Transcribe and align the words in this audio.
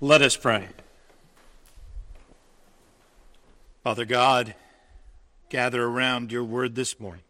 Let 0.00 0.20
us 0.20 0.36
pray. 0.36 0.68
Father 3.82 4.04
God, 4.04 4.54
gather 5.48 5.84
around 5.84 6.30
your 6.30 6.44
word 6.44 6.74
this 6.74 7.00
morning. 7.00 7.22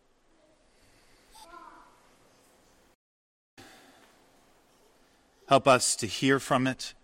Help 5.48 5.68
us 5.68 5.94
to 5.94 6.08
hear 6.08 6.40
from 6.40 6.66
it. 6.66 6.94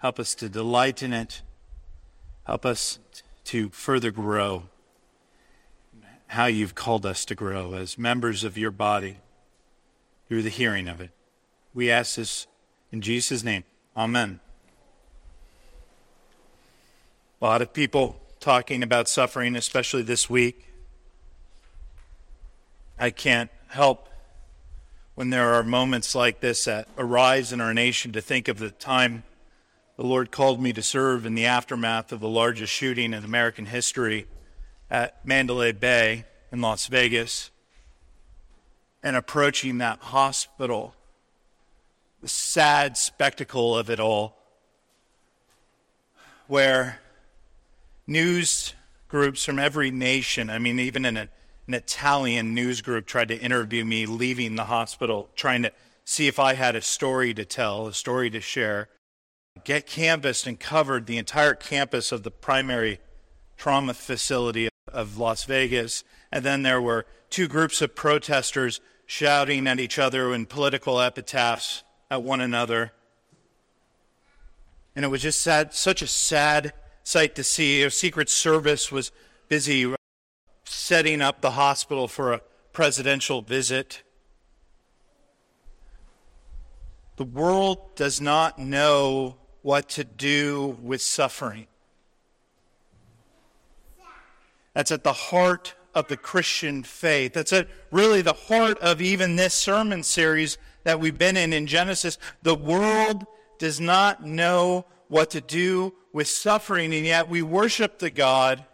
Help 0.00 0.20
us 0.20 0.34
to 0.34 0.48
delight 0.50 1.02
in 1.02 1.14
it. 1.14 1.40
Help 2.44 2.66
us 2.66 2.98
to 3.44 3.70
further 3.70 4.10
grow 4.10 4.64
how 6.26 6.44
you've 6.44 6.74
called 6.74 7.06
us 7.06 7.24
to 7.24 7.34
grow 7.34 7.72
as 7.72 7.96
members 7.96 8.44
of 8.44 8.58
your 8.58 8.70
body 8.70 9.18
through 10.28 10.42
the 10.42 10.50
hearing 10.50 10.86
of 10.86 11.00
it. 11.00 11.12
We 11.72 11.90
ask 11.90 12.16
this 12.16 12.46
in 12.92 13.00
Jesus' 13.00 13.42
name. 13.42 13.64
Amen. 13.96 14.40
A 17.40 17.44
lot 17.44 17.60
of 17.60 17.74
people 17.74 18.18
talking 18.40 18.82
about 18.82 19.10
suffering, 19.10 19.56
especially 19.56 20.00
this 20.00 20.30
week. 20.30 20.72
I 22.98 23.10
can't 23.10 23.50
help 23.68 24.08
when 25.16 25.28
there 25.28 25.52
are 25.52 25.62
moments 25.62 26.14
like 26.14 26.40
this 26.40 26.64
that 26.64 26.88
arise 26.96 27.52
in 27.52 27.60
our 27.60 27.74
nation 27.74 28.12
to 28.12 28.22
think 28.22 28.48
of 28.48 28.58
the 28.58 28.70
time 28.70 29.22
the 29.98 30.04
Lord 30.04 30.30
called 30.30 30.62
me 30.62 30.72
to 30.72 30.82
serve 30.82 31.26
in 31.26 31.34
the 31.34 31.44
aftermath 31.44 32.10
of 32.10 32.20
the 32.20 32.28
largest 32.28 32.72
shooting 32.72 33.12
in 33.12 33.22
American 33.22 33.66
history 33.66 34.26
at 34.90 35.24
Mandalay 35.26 35.72
Bay 35.72 36.24
in 36.50 36.62
Las 36.62 36.86
Vegas 36.86 37.50
and 39.02 39.14
approaching 39.14 39.76
that 39.78 39.98
hospital, 39.98 40.94
the 42.22 42.28
sad 42.28 42.96
spectacle 42.96 43.76
of 43.76 43.90
it 43.90 44.00
all, 44.00 44.38
where 46.46 47.00
news 48.06 48.74
groups 49.08 49.44
from 49.44 49.58
every 49.58 49.90
nation, 49.90 50.50
I 50.50 50.58
mean, 50.58 50.78
even 50.78 51.04
an, 51.04 51.16
an 51.16 51.28
Italian 51.68 52.54
news 52.54 52.80
group 52.80 53.06
tried 53.06 53.28
to 53.28 53.38
interview 53.38 53.84
me 53.84 54.06
leaving 54.06 54.56
the 54.56 54.64
hospital, 54.64 55.28
trying 55.36 55.62
to 55.62 55.72
see 56.04 56.28
if 56.28 56.38
I 56.38 56.54
had 56.54 56.76
a 56.76 56.82
story 56.82 57.34
to 57.34 57.44
tell, 57.44 57.86
a 57.86 57.92
story 57.92 58.30
to 58.30 58.40
share 58.40 58.88
get 59.64 59.86
canvassed 59.86 60.46
and 60.46 60.58
covered 60.58 61.06
the 61.06 61.18
entire 61.18 61.54
campus 61.54 62.12
of 62.12 62.22
the 62.22 62.30
primary 62.30 63.00
trauma 63.56 63.94
facility 63.94 64.68
of 64.92 65.18
Las 65.18 65.44
Vegas. 65.44 66.04
And 66.30 66.44
then 66.44 66.62
there 66.62 66.82
were 66.82 67.06
two 67.30 67.48
groups 67.48 67.80
of 67.80 67.94
protesters 67.94 68.80
shouting 69.06 69.66
at 69.66 69.80
each 69.80 69.98
other 69.98 70.34
in 70.34 70.46
political 70.46 71.00
epitaphs 71.00 71.84
at 72.10 72.22
one 72.22 72.40
another. 72.40 72.92
And 74.94 75.04
it 75.04 75.08
was 75.08 75.22
just 75.22 75.40
sad, 75.40 75.74
such 75.74 76.02
a 76.02 76.06
sad 76.06 76.72
sight 77.06 77.36
to 77.36 77.44
see. 77.44 77.84
A 77.84 77.90
Secret 77.90 78.28
Service 78.28 78.90
was 78.90 79.12
busy 79.48 79.94
setting 80.64 81.22
up 81.22 81.40
the 81.40 81.52
hospital 81.52 82.08
for 82.08 82.32
a 82.32 82.40
presidential 82.72 83.42
visit. 83.42 84.02
The 87.14 87.24
world 87.24 87.94
does 87.94 88.20
not 88.20 88.58
know 88.58 89.36
what 89.62 89.88
to 89.90 90.02
do 90.02 90.76
with 90.82 91.00
suffering. 91.00 91.68
That's 94.74 94.90
at 94.90 95.04
the 95.04 95.12
heart 95.12 95.76
of 95.94 96.08
the 96.08 96.16
Christian 96.16 96.82
faith. 96.82 97.34
That's 97.34 97.52
at 97.52 97.68
really 97.92 98.20
the 98.20 98.32
heart 98.32 98.80
of 98.80 99.00
even 99.00 99.36
this 99.36 99.54
sermon 99.54 100.02
series 100.02 100.58
that 100.82 100.98
we've 100.98 101.16
been 101.16 101.36
in 101.36 101.52
in 101.52 101.68
Genesis. 101.68 102.18
The 102.42 102.56
world 102.56 103.24
does 103.58 103.80
not 103.80 104.26
know 104.26 104.86
what 105.06 105.30
to 105.30 105.40
do 105.40 105.94
with 106.16 106.28
suffering, 106.28 106.94
and 106.94 107.04
yet 107.04 107.28
we 107.28 107.42
worship 107.42 107.98
the 107.98 108.08
God 108.08 108.64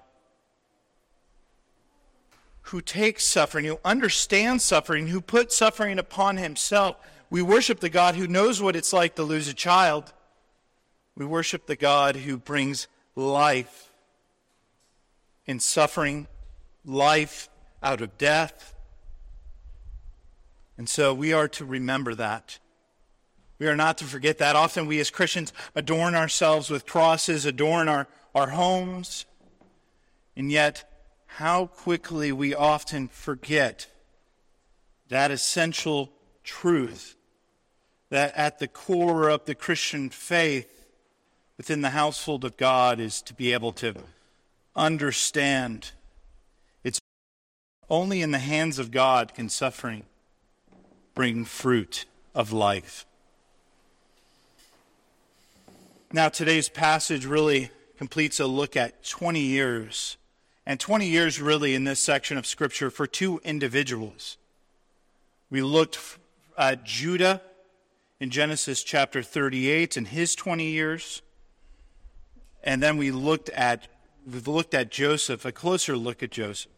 who 2.67 2.81
takes 2.81 3.27
suffering, 3.27 3.65
who 3.65 3.81
understands 3.85 4.63
suffering, 4.63 5.09
who 5.09 5.21
puts 5.21 5.57
suffering 5.57 5.99
upon 5.99 6.37
himself. 6.37 6.95
We 7.31 7.43
worship 7.43 7.81
the 7.81 7.89
God 7.89 8.15
who 8.15 8.29
knows 8.29 8.63
what 8.63 8.77
it's 8.77 8.93
like 8.93 9.17
to 9.17 9.25
lose 9.25 9.49
a 9.49 9.55
child 9.55 10.13
we 11.17 11.27
worship 11.27 11.67
the 11.67 11.77
God 11.77 12.17
who 12.17 12.39
brings 12.39 12.89
life 13.15 13.91
in 15.45 15.61
suffering, 15.61 16.27
life 16.85 17.49
out 17.83 18.01
of 18.01 18.17
death. 18.17 18.75
And 20.79 20.89
so 20.89 21.13
we 21.13 21.33
are 21.33 21.49
to 21.49 21.65
remember 21.65 22.15
that. 22.15 22.59
We 23.63 23.69
are 23.69 23.77
not 23.77 23.99
to 23.99 24.05
forget 24.05 24.39
that. 24.39 24.57
Often 24.57 24.89
we 24.89 24.99
as 24.99 25.11
Christians 25.11 25.53
adorn 25.77 26.17
ourselves 26.17 26.69
with 26.69 26.85
crosses, 26.85 27.47
adorn 27.47 27.89
our, 27.89 28.09
our 28.35 28.49
homes, 28.49 29.25
and 30.35 30.51
yet 30.51 30.83
how 31.27 31.67
quickly 31.67 32.33
we 32.33 32.57
often 32.57 33.07
forget 33.07 33.87
that 35.11 35.31
essential 35.31 36.11
truth 36.43 37.15
that 38.09 38.37
at 38.37 38.59
the 38.59 38.67
core 38.67 39.29
of 39.29 39.45
the 39.45 39.55
Christian 39.55 40.11
faith 40.11 40.85
within 41.57 41.83
the 41.83 41.91
household 41.91 42.45
of 42.45 42.57
God 42.57 42.99
is 42.99 43.23
to 43.23 43.33
be 43.33 43.53
able 43.53 43.71
to 43.75 43.95
understand 44.75 45.93
it's 46.83 46.99
only 47.89 48.23
in 48.23 48.33
the 48.33 48.41
hands 48.41 48.81
of 48.81 48.91
God 48.91 49.35
can 49.35 49.49
suffering 49.49 50.03
bring 51.15 51.45
fruit 51.45 52.07
of 52.35 52.53
life. 52.53 53.07
Now, 56.15 56.29
today's 56.29 56.69
passage 56.69 57.25
really 57.25 57.71
completes 57.97 58.39
a 58.39 58.47
look 58.47 58.77
at 58.77 59.03
20 59.03 59.41
years, 59.41 60.19
and 60.67 60.79
20 60.79 61.07
years 61.07 61.41
really 61.41 61.75
in 61.75 61.85
this 61.85 62.01
section 62.01 62.37
of 62.37 62.47
Scripture 62.47 62.91
for 62.91 63.07
two 63.07 63.41
individuals. 63.45 64.37
We 65.49 65.63
looked 65.63 65.99
at 66.59 66.85
Judah 66.85 67.41
in 68.21 68.29
Genesis 68.29 68.83
chapter 68.83 69.23
38 69.23 69.97
and 69.97 70.07
his 70.07 70.35
20 70.35 70.67
years. 70.67 71.23
And 72.63 72.83
then 72.83 72.99
we 72.99 73.11
looked 73.11 73.49
at 73.49 73.89
we've 74.31 74.47
looked 74.47 74.75
at 74.75 74.91
Joseph, 74.91 75.47
a 75.47 75.51
closer 75.51 75.97
look 75.97 76.23
at 76.23 76.31
Joseph. 76.31 76.71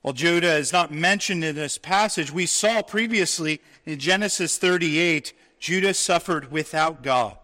While 0.00 0.14
Judah 0.14 0.56
is 0.56 0.72
not 0.72 0.90
mentioned 0.90 1.44
in 1.44 1.54
this 1.54 1.78
passage, 1.78 2.32
we 2.32 2.44
saw 2.44 2.82
previously 2.82 3.60
in 3.86 4.00
Genesis 4.00 4.58
38, 4.58 5.32
Judah 5.60 5.94
suffered 5.94 6.50
without 6.50 7.04
God. 7.04 7.38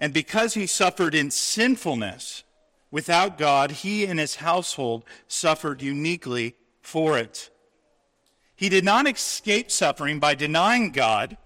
And 0.00 0.14
because 0.14 0.54
he 0.54 0.66
suffered 0.66 1.14
in 1.14 1.30
sinfulness 1.30 2.44
without 2.90 3.36
God, 3.36 3.70
he 3.70 4.04
and 4.06 4.18
his 4.18 4.36
household 4.36 5.04
suffered 5.26 5.82
uniquely 5.82 6.54
for 6.80 7.18
it. 7.18 7.50
He 8.54 8.68
did 8.68 8.84
not 8.84 9.08
escape 9.08 9.70
suffering 9.70 10.18
by 10.18 10.34
denying 10.34 10.90
God. 10.90 11.36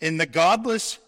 In 0.00 0.16
the 0.16 0.26
godless 0.26 0.98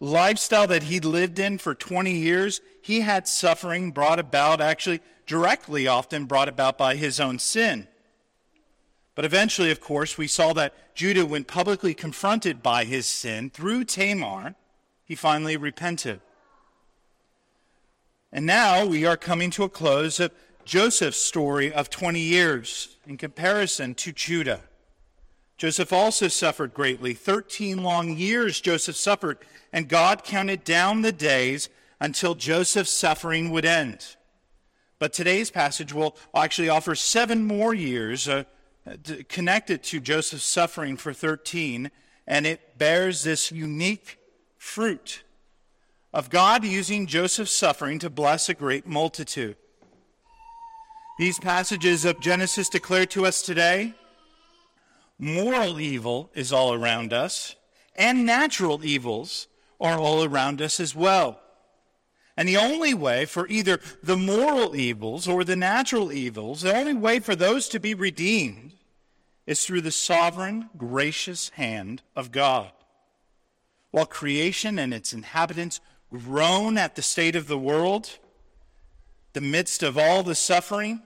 lifestyle 0.00 0.66
that 0.66 0.84
he'd 0.84 1.04
lived 1.04 1.38
in 1.38 1.58
for 1.58 1.74
20 1.74 2.12
years, 2.12 2.60
he 2.82 3.00
had 3.00 3.28
suffering 3.28 3.90
brought 3.90 4.18
about, 4.18 4.60
actually 4.60 5.00
directly 5.26 5.86
often 5.86 6.26
brought 6.26 6.48
about 6.48 6.76
by 6.76 6.96
his 6.96 7.20
own 7.20 7.38
sin. 7.38 7.88
But 9.14 9.24
eventually, 9.24 9.70
of 9.70 9.80
course, 9.80 10.18
we 10.18 10.26
saw 10.26 10.52
that 10.54 10.94
Judah, 10.94 11.24
when 11.24 11.44
publicly 11.44 11.94
confronted 11.94 12.62
by 12.62 12.84
his 12.84 13.06
sin 13.06 13.50
through 13.50 13.84
Tamar, 13.84 14.56
he 15.04 15.14
finally 15.14 15.56
repented. 15.56 16.20
And 18.32 18.46
now 18.46 18.84
we 18.84 19.06
are 19.06 19.16
coming 19.16 19.50
to 19.52 19.64
a 19.64 19.68
close 19.68 20.18
of 20.18 20.32
Joseph's 20.64 21.18
story 21.18 21.72
of 21.72 21.90
20 21.90 22.18
years 22.18 22.96
in 23.06 23.16
comparison 23.16 23.94
to 23.96 24.12
Judah. 24.12 24.62
Joseph 25.56 25.92
also 25.92 26.28
suffered 26.28 26.74
greatly. 26.74 27.14
Thirteen 27.14 27.82
long 27.82 28.16
years 28.16 28.60
Joseph 28.60 28.96
suffered, 28.96 29.38
and 29.72 29.88
God 29.88 30.24
counted 30.24 30.64
down 30.64 31.02
the 31.02 31.12
days 31.12 31.68
until 32.00 32.34
Joseph's 32.34 32.90
suffering 32.90 33.50
would 33.50 33.64
end. 33.64 34.16
But 34.98 35.12
today's 35.12 35.50
passage 35.50 35.92
will 35.92 36.16
actually 36.34 36.68
offer 36.68 36.94
seven 36.94 37.44
more 37.44 37.72
years 37.72 38.28
uh, 38.28 38.44
connected 39.28 39.82
to 39.84 40.00
Joseph's 40.00 40.44
suffering 40.44 40.96
for 40.96 41.12
13, 41.12 41.90
and 42.26 42.46
it 42.46 42.76
bears 42.76 43.22
this 43.22 43.52
unique 43.52 44.18
fruit 44.64 45.22
of 46.12 46.30
God 46.30 46.64
using 46.64 47.06
Joseph's 47.06 47.52
suffering 47.52 47.98
to 48.00 48.10
bless 48.10 48.48
a 48.48 48.54
great 48.54 48.86
multitude. 48.86 49.56
These 51.18 51.38
passages 51.38 52.04
of 52.04 52.18
Genesis 52.18 52.70
declare 52.70 53.06
to 53.06 53.26
us 53.26 53.42
today 53.42 53.94
moral 55.18 55.78
evil 55.78 56.30
is 56.34 56.52
all 56.52 56.72
around 56.72 57.12
us, 57.12 57.54
and 57.94 58.26
natural 58.26 58.84
evils 58.84 59.46
are 59.80 59.98
all 59.98 60.24
around 60.24 60.60
us 60.60 60.80
as 60.80 60.94
well. 60.94 61.40
And 62.36 62.48
the 62.48 62.56
only 62.56 62.94
way 62.94 63.26
for 63.26 63.46
either 63.46 63.80
the 64.02 64.16
moral 64.16 64.74
evils 64.74 65.28
or 65.28 65.44
the 65.44 65.56
natural 65.56 66.10
evils, 66.10 66.62
the 66.62 66.74
only 66.74 66.94
way 66.94 67.20
for 67.20 67.36
those 67.36 67.68
to 67.68 67.78
be 67.78 67.94
redeemed 67.94 68.72
is 69.46 69.64
through 69.64 69.82
the 69.82 69.92
sovereign, 69.92 70.70
gracious 70.76 71.50
hand 71.50 72.02
of 72.16 72.32
God. 72.32 72.72
While 73.94 74.06
creation 74.06 74.76
and 74.76 74.92
its 74.92 75.12
inhabitants 75.12 75.80
groan 76.10 76.76
at 76.76 76.96
the 76.96 77.00
state 77.00 77.36
of 77.36 77.46
the 77.46 77.56
world, 77.56 78.18
the 79.34 79.40
midst 79.40 79.84
of 79.84 79.96
all 79.96 80.24
the 80.24 80.34
suffering 80.34 81.00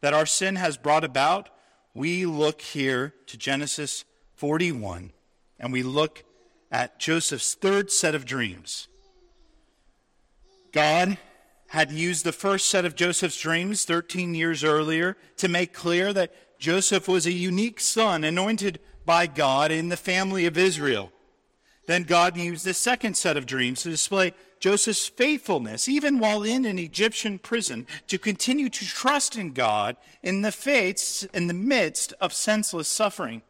that 0.00 0.14
our 0.14 0.24
sin 0.24 0.56
has 0.56 0.78
brought 0.78 1.04
about, 1.04 1.50
we 1.92 2.24
look 2.24 2.62
here 2.62 3.12
to 3.26 3.36
Genesis 3.36 4.06
41 4.34 5.12
and 5.60 5.74
we 5.74 5.82
look 5.82 6.24
at 6.72 6.98
Joseph's 6.98 7.52
third 7.52 7.92
set 7.92 8.14
of 8.14 8.24
dreams. 8.24 8.88
God 10.72 11.18
had 11.66 11.92
used 11.92 12.24
the 12.24 12.32
first 12.32 12.70
set 12.70 12.86
of 12.86 12.96
Joseph's 12.96 13.38
dreams 13.38 13.84
13 13.84 14.34
years 14.34 14.64
earlier 14.64 15.18
to 15.36 15.48
make 15.48 15.74
clear 15.74 16.14
that 16.14 16.58
Joseph 16.58 17.08
was 17.08 17.26
a 17.26 17.32
unique 17.32 17.78
son 17.78 18.24
anointed 18.24 18.80
by 19.04 19.26
God 19.26 19.70
in 19.70 19.90
the 19.90 19.98
family 19.98 20.46
of 20.46 20.56
Israel. 20.56 21.12
Then 21.86 22.02
God 22.02 22.36
used 22.36 22.64
the 22.64 22.74
second 22.74 23.16
set 23.16 23.36
of 23.36 23.46
dreams 23.46 23.82
to 23.82 23.90
display 23.90 24.34
Joseph's 24.58 25.06
faithfulness, 25.06 25.88
even 25.88 26.18
while 26.18 26.42
in 26.42 26.64
an 26.64 26.78
Egyptian 26.78 27.38
prison, 27.38 27.86
to 28.08 28.18
continue 28.18 28.68
to 28.68 28.84
trust 28.84 29.36
in 29.36 29.52
God 29.52 29.96
in 30.22 30.42
the 30.42 30.52
fates 30.52 31.22
in 31.24 31.46
the 31.46 31.54
midst 31.54 32.12
of 32.20 32.32
senseless 32.32 32.88
suffering. 32.88 33.42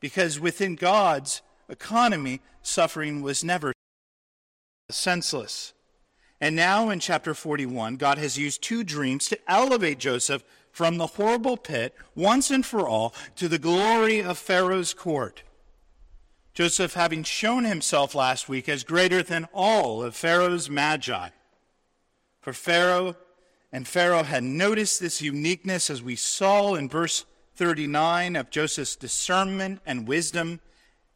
Because 0.00 0.40
within 0.40 0.74
God's 0.74 1.42
economy, 1.68 2.40
suffering 2.62 3.22
was 3.22 3.44
never 3.44 3.72
senseless. 4.90 5.72
And 6.40 6.56
now 6.56 6.90
in 6.90 6.98
chapter 6.98 7.34
41, 7.34 7.96
God 7.96 8.18
has 8.18 8.36
used 8.36 8.62
two 8.62 8.82
dreams 8.82 9.28
to 9.28 9.38
elevate 9.48 9.98
Joseph 9.98 10.42
from 10.72 10.96
the 10.96 11.06
horrible 11.06 11.56
pit 11.56 11.94
once 12.16 12.50
and 12.50 12.66
for 12.66 12.88
all 12.88 13.14
to 13.36 13.46
the 13.46 13.58
glory 13.58 14.20
of 14.20 14.38
Pharaoh's 14.38 14.92
court. 14.92 15.44
Joseph 16.54 16.94
having 16.94 17.22
shown 17.22 17.64
himself 17.64 18.14
last 18.14 18.48
week 18.48 18.68
as 18.68 18.84
greater 18.84 19.22
than 19.22 19.48
all 19.52 20.02
of 20.02 20.14
Pharaoh's 20.14 20.68
magi. 20.68 21.30
For 22.40 22.52
Pharaoh 22.52 23.16
and 23.72 23.88
Pharaoh 23.88 24.22
had 24.22 24.44
noticed 24.44 25.00
this 25.00 25.22
uniqueness 25.22 25.88
as 25.88 26.02
we 26.02 26.14
saw 26.14 26.74
in 26.74 26.90
verse 26.90 27.24
39 27.56 28.36
of 28.36 28.50
Joseph's 28.50 28.96
discernment 28.96 29.80
and 29.86 30.06
wisdom. 30.06 30.60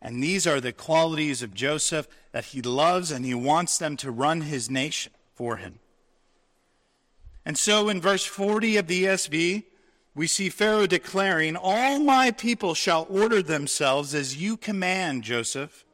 And 0.00 0.22
these 0.22 0.46
are 0.46 0.60
the 0.60 0.72
qualities 0.72 1.42
of 1.42 1.52
Joseph 1.52 2.08
that 2.32 2.46
he 2.46 2.62
loves 2.62 3.10
and 3.10 3.24
he 3.24 3.34
wants 3.34 3.76
them 3.76 3.96
to 3.98 4.10
run 4.10 4.42
his 4.42 4.70
nation 4.70 5.12
for 5.34 5.56
him. 5.56 5.80
And 7.44 7.58
so 7.58 7.88
in 7.88 8.00
verse 8.00 8.24
40 8.24 8.78
of 8.78 8.86
the 8.86 9.04
ESV, 9.04 9.64
we 10.16 10.26
see 10.26 10.48
Pharaoh 10.48 10.86
declaring, 10.86 11.56
All 11.56 12.00
my 12.00 12.30
people 12.30 12.74
shall 12.74 13.06
order 13.10 13.42
themselves 13.42 14.14
as 14.14 14.36
you 14.36 14.56
command, 14.56 15.22
Joseph. 15.22 15.84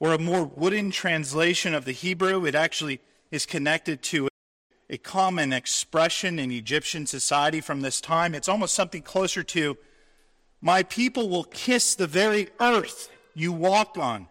Or 0.00 0.14
a 0.14 0.18
more 0.18 0.44
wooden 0.44 0.90
translation 0.90 1.74
of 1.74 1.84
the 1.84 1.92
Hebrew, 1.92 2.46
it 2.46 2.54
actually 2.54 3.00
is 3.30 3.44
connected 3.44 4.02
to 4.04 4.28
a 4.88 4.96
common 4.96 5.52
expression 5.52 6.38
in 6.38 6.50
Egyptian 6.50 7.04
society 7.04 7.60
from 7.60 7.82
this 7.82 8.00
time. 8.00 8.34
It's 8.34 8.48
almost 8.48 8.74
something 8.74 9.02
closer 9.02 9.42
to, 9.42 9.76
My 10.62 10.82
people 10.82 11.28
will 11.28 11.44
kiss 11.44 11.94
the 11.94 12.06
very 12.06 12.48
earth 12.60 13.10
you 13.34 13.52
walk 13.52 13.98
on, 13.98 14.28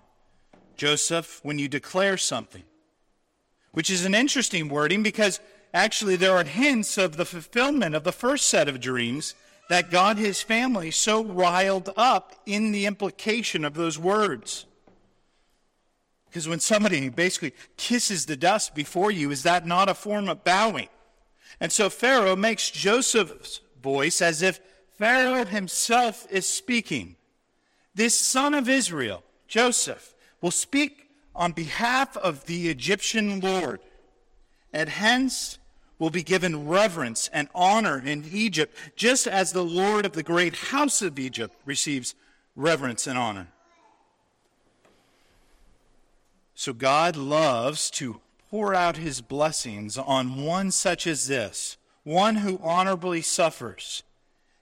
Joseph, 0.78 1.42
when 1.44 1.60
you 1.60 1.68
declare 1.68 2.18
something. 2.18 2.64
Which 3.72 3.92
is 3.92 4.04
an 4.04 4.16
interesting 4.16 4.68
wording 4.68 5.04
because 5.04 5.40
actually 5.74 6.16
there 6.16 6.36
are 6.36 6.44
hints 6.44 6.98
of 6.98 7.18
the 7.18 7.26
fulfillment 7.26 7.96
of 7.96 8.04
the 8.04 8.12
first 8.12 8.48
set 8.48 8.68
of 8.68 8.80
dreams 8.80 9.36
that 9.70 9.92
got 9.92 10.18
his 10.18 10.42
family 10.42 10.92
so 10.92 11.24
riled 11.24 11.90
up 11.98 12.36
in 12.46 12.72
the 12.72 12.86
implication 12.86 13.66
of 13.66 13.74
those 13.74 14.00
words. 14.00 14.66
Because 16.30 16.48
when 16.48 16.60
somebody 16.60 17.10
basically 17.10 17.54
kisses 17.78 18.26
the 18.26 18.38
dust 18.38 18.76
before 18.76 19.12
you, 19.12 19.32
is 19.32 19.44
that 19.44 19.66
not 19.66 19.90
a 19.90 19.94
form 19.94 20.30
of 20.30 20.44
bowing? 20.44 20.90
And 21.60 21.72
so 21.72 21.90
Pharaoh 21.90 22.36
makes 22.36 22.70
Joseph's 22.70 23.62
voice 23.82 24.22
as 24.22 24.42
if 24.42 24.60
Pharaoh 24.98 25.46
himself 25.46 26.28
is 26.30 26.48
speaking. 26.48 27.16
This 27.96 28.20
son 28.20 28.54
of 28.54 28.70
Israel, 28.70 29.24
Joseph, 29.48 30.14
will 30.42 30.52
speak 30.52 31.10
on 31.36 31.52
behalf 31.52 32.16
of 32.18 32.46
the 32.46 32.70
Egyptian 32.70 33.40
Lord 33.40 33.80
and 34.78 34.90
hence 34.90 35.58
will 35.98 36.12
be 36.12 36.22
given 36.22 36.68
reverence 36.68 37.32
and 37.34 37.48
honor 37.56 38.00
in 38.00 38.24
Egypt, 38.32 38.78
just 38.96 39.26
as 39.26 39.52
the 39.52 39.64
Lord 39.64 40.06
of 40.06 40.12
the 40.12 40.22
great 40.22 40.56
house 40.56 41.02
of 41.02 41.18
Egypt 41.18 41.56
receives 41.66 42.14
reverence 42.56 43.08
and 43.08 43.18
honor. 43.18 43.48
So 46.54 46.74
God 46.74 47.16
loves 47.16 47.90
to 47.92 48.22
pour 48.52 48.76
out 48.76 48.98
his 48.98 49.20
blessings 49.20 49.98
on 49.98 50.46
one 50.46 50.70
such 50.70 51.08
as 51.08 51.28
this, 51.28 51.78
one 52.04 52.36
who 52.36 52.60
honorably 52.62 53.24
suffers. 53.24 54.04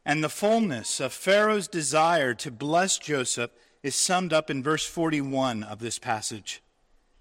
And 0.05 0.23
the 0.23 0.29
fullness 0.29 1.01
of 1.01 1.11
Pharaoh's 1.11 1.67
desire 1.67 2.33
to 2.35 2.51
bless 2.51 2.97
Joseph 2.97 3.51
is 3.83 3.95
summed 3.95 4.31
up 4.31 4.49
in 4.49 4.63
verse 4.63 4.85
41 4.85 5.63
of 5.63 5.79
this 5.79 5.99
passage. 5.99 6.63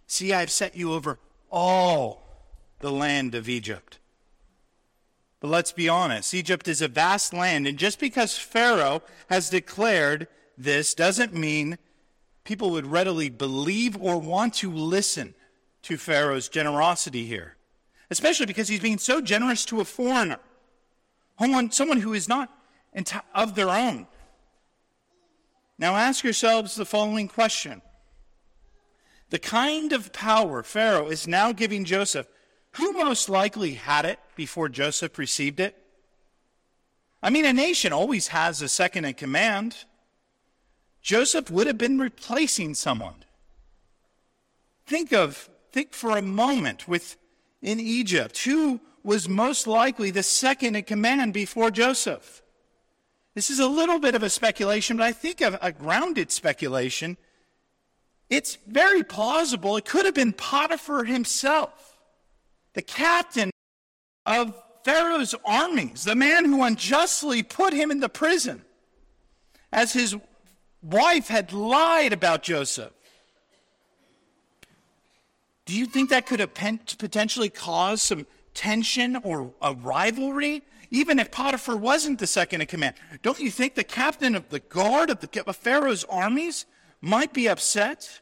See, 0.07 0.33
I 0.33 0.39
have 0.39 0.51
set 0.51 0.77
you 0.77 0.93
over 0.93 1.19
all 1.51 2.24
the 2.81 2.93
land 2.93 3.35
of 3.35 3.49
Egypt. 3.49 3.99
But 5.41 5.51
let's 5.51 5.73
be 5.73 5.89
honest 5.89 6.33
Egypt 6.33 6.69
is 6.69 6.81
a 6.81 6.89
vast 6.89 7.35
land, 7.35 7.67
and 7.67 7.79
just 7.79 8.01
because 8.01 8.39
Pharaoh 8.39 9.03
has 9.29 9.51
declared 9.51 10.27
this 10.57 10.95
doesn't 10.95 11.35
mean 11.35 11.79
people 12.45 12.71
would 12.71 12.87
readily 12.87 13.29
believe 13.29 13.97
or 14.01 14.19
want 14.19 14.55
to 14.55 14.71
listen 14.73 15.35
to 15.83 15.97
Pharaoh's 15.97 16.49
generosity 16.49 17.27
here, 17.27 17.57
especially 18.11 18.47
because 18.47 18.69
he's 18.69 18.81
being 18.81 18.99
so 18.99 19.21
generous 19.21 19.65
to 19.67 19.81
a 19.81 19.85
foreigner, 19.85 20.39
someone, 21.71 22.01
who 22.01 22.15
is 22.15 22.29
not 22.29 22.51
of 23.35 23.55
their 23.55 23.69
own. 23.69 24.07
Now 25.79 25.97
ask 25.97 26.25
yourselves 26.25 26.75
the 26.77 26.87
following 26.87 27.29
question. 27.29 27.83
The 29.31 29.39
kind 29.39 29.93
of 29.93 30.13
power 30.13 30.63
Pharaoh 30.63 31.09
is 31.09 31.27
now 31.27 31.53
giving 31.53 31.85
Joseph 31.85 32.29
who 32.77 32.93
most 32.93 33.29
likely 33.29 33.75
had 33.75 34.05
it 34.05 34.19
before 34.35 34.69
Joseph 34.69 35.19
received 35.19 35.61
it? 35.61 35.77
I 37.23 37.31
mean, 37.31 37.45
a 37.45 37.53
nation 37.53 37.93
always 37.93 38.29
has 38.29 38.61
a 38.61 38.69
second 38.69 39.05
in 39.05 39.15
command. 39.15 39.85
Joseph 41.01 41.51
would 41.51 41.67
have 41.67 41.79
been 41.79 41.99
replacing 41.99 42.75
someone. 42.75 43.25
Think 44.87 45.13
of, 45.13 45.49
think 45.73 45.93
for 45.93 46.17
a 46.17 46.23
moment 46.23 46.89
with 46.89 47.17
in 47.63 47.81
Egypt, 47.81 48.39
who 48.39 48.81
was 49.03 49.29
most 49.29 49.67
likely 49.67 50.11
the 50.11 50.23
second 50.23 50.77
in 50.77 50.83
command 50.83 51.33
before 51.33 51.71
Joseph? 51.71 52.43
This 53.35 53.51
is 53.51 53.59
a 53.59 53.67
little 53.67 53.99
bit 53.99 54.15
of 54.15 54.23
a 54.23 54.31
speculation, 54.31 54.97
but 54.97 55.05
I 55.05 55.13
think 55.13 55.41
of 55.41 55.57
a 55.63 55.73
grounded 55.73 56.31
speculation. 56.31 57.17
It's 58.29 58.59
very 58.67 59.03
plausible 59.03 59.77
it 59.77 59.85
could 59.85 60.05
have 60.05 60.15
been 60.15 60.33
Potiphar 60.33 61.05
himself 61.05 61.94
the 62.75 62.83
captain 62.83 63.51
of 64.27 64.55
Pharaoh's 64.85 65.35
armies, 65.45 66.05
the 66.05 66.15
man 66.15 66.45
who 66.45 66.63
unjustly 66.63 67.43
put 67.43 67.73
him 67.73 67.91
into 67.91 68.09
prison, 68.09 68.63
as 69.73 69.93
his 69.93 70.17
wife 70.83 71.29
had 71.29 71.53
lied 71.53 72.13
about 72.13 72.43
Joseph. 72.43 72.93
Do 75.65 75.75
you 75.75 75.87
think 75.87 76.11
that 76.11 76.27
could 76.27 76.41
have 76.41 76.53
potentially 76.53 77.49
caused 77.49 78.03
some 78.03 78.27
tension 78.53 79.17
or 79.17 79.53
a 79.63 79.75
rivalry? 79.75 80.63
Even 80.91 81.19
if 81.19 81.31
Potiphar 81.31 81.77
wasn't 81.77 82.19
the 82.19 82.27
second 82.27 82.61
in 82.61 82.67
command, 82.67 82.95
don't 83.23 83.41
you 83.41 83.51
think 83.51 83.75
the 83.75 83.83
captain 83.83 84.35
of 84.35 84.51
the 84.51 84.61
guard 84.61 85.09
of, 85.09 85.21
the, 85.21 85.45
of 85.47 85.57
Pharaoh's 85.57 86.05
armies 86.05 86.67
might 87.01 87.33
be 87.33 87.49
upset? 87.49 88.21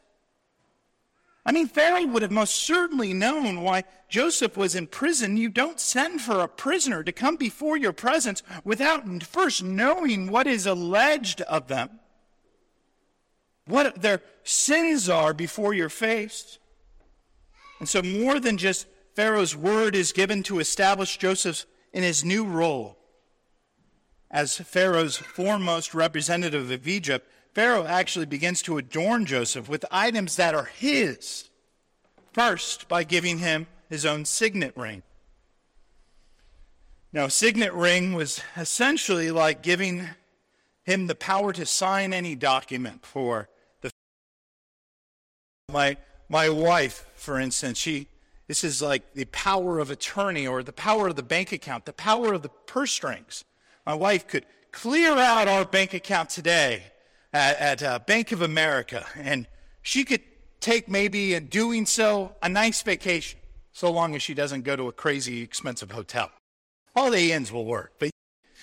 I 1.45 1.51
mean, 1.51 1.67
Pharaoh 1.67 2.07
would 2.07 2.23
have 2.23 2.31
most 2.31 2.55
certainly 2.55 3.13
known 3.13 3.63
why 3.63 3.85
Joseph 4.09 4.57
was 4.57 4.77
in 4.77 4.87
prison. 4.87 5.37
You 5.37 5.49
don't 5.49 5.81
send 5.81 6.21
for 6.21 6.41
a 6.41 6.49
prisoner 6.49 7.03
to 7.03 7.11
come 7.11 7.37
before 7.37 7.77
your 7.77 7.93
presence 7.93 8.43
without 8.65 9.23
first 9.25 9.63
knowing 9.63 10.31
what 10.31 10.47
is 10.47 10.67
alleged 10.67 11.41
of 11.43 11.67
them, 11.67 11.99
what 13.67 14.03
their 14.03 14.23
sins 14.45 15.09
are 15.09 15.35
before 15.35 15.75
your 15.75 15.89
face. 15.89 16.59
And 17.81 17.89
so, 17.89 18.03
more 18.03 18.39
than 18.39 18.57
just 18.57 18.87
Pharaoh's 19.17 19.57
word 19.57 19.97
is 19.97 20.13
given 20.13 20.45
to 20.45 20.61
establish 20.61 21.17
Joseph 21.17 21.67
in 21.93 22.05
his 22.05 22.25
new 22.25 22.45
role 22.45 22.99
as 24.33 24.57
Pharaoh's 24.57 25.17
foremost 25.17 25.93
representative 25.93 26.71
of 26.71 26.89
Egypt, 26.89 27.29
Pharaoh 27.55 27.87
actually 27.87 28.27
begins 28.27 28.63
to 28.63 28.79
adorn 28.79 29.27
Joseph 29.27 29.69
with 29.69 29.85
items 29.91 30.37
that 30.37 30.55
are 30.55 30.65
his. 30.65 31.51
First, 32.33 32.89
by 32.89 33.05
giving 33.05 33.39
him 33.39 33.67
his 33.91 34.07
own 34.07 34.25
signet 34.25 34.75
ring. 34.77 35.03
Now, 37.13 37.29
signet 37.29 37.75
ring 37.75 38.15
was 38.15 38.41
essentially 38.57 39.31
like 39.31 39.63
giving 39.63 40.09
him 40.85 41.07
the 41.07 41.15
power 41.15 41.53
to 41.53 41.67
sign 41.67 42.15
any 42.15 42.35
document 42.35 43.05
for 43.05 43.49
My, 45.69 45.97
my 46.29 46.51
wife, 46.51 47.07
for 47.15 47.41
instance, 47.41 47.79
she, 47.79 48.09
this 48.47 48.63
is 48.63 48.83
like 48.83 49.15
the 49.15 49.25
power 49.27 49.79
of 49.79 49.91
attorney 49.91 50.47
or 50.47 50.63
the 50.63 50.73
power 50.73 51.09
of 51.09 51.17
the 51.17 51.23
bank 51.23 51.51
account, 51.51 51.87
the 51.87 51.95
power 51.95 52.35
of 52.35 52.43
the 52.43 52.51
purse 52.51 52.93
strings. 52.93 53.45
My 53.87 53.95
wife 53.95 54.27
could 54.27 54.45
clear 54.71 55.13
out 55.13 55.49
our 55.49 55.65
bank 55.65 55.95
account 55.95 56.29
today 56.29 56.92
at, 57.33 57.59
at 57.59 57.83
uh, 57.83 57.99
Bank 58.01 58.33
of 58.33 58.43
America, 58.43 59.07
and 59.17 59.47
she 59.83 60.05
could 60.05 60.21
take 60.61 60.89
maybe 60.89 61.35
in 61.35 61.47
doing 61.47 61.87
so 61.87 62.35
a 62.43 62.49
nice 62.49 62.83
vacation, 62.83 63.39
so 63.73 63.91
long 63.91 64.15
as 64.15 64.23
she 64.23 64.35
doesn't 64.35 64.63
go 64.63 64.77
to 64.77 64.89
a 64.89 64.93
crazy 64.93 65.43
expensive 65.43 65.91
hotel. 65.91 66.31
All 66.95 67.11
the 67.11 67.33
ends 67.33 67.51
will 67.51 67.65
work, 67.65 67.95
but 67.99 68.11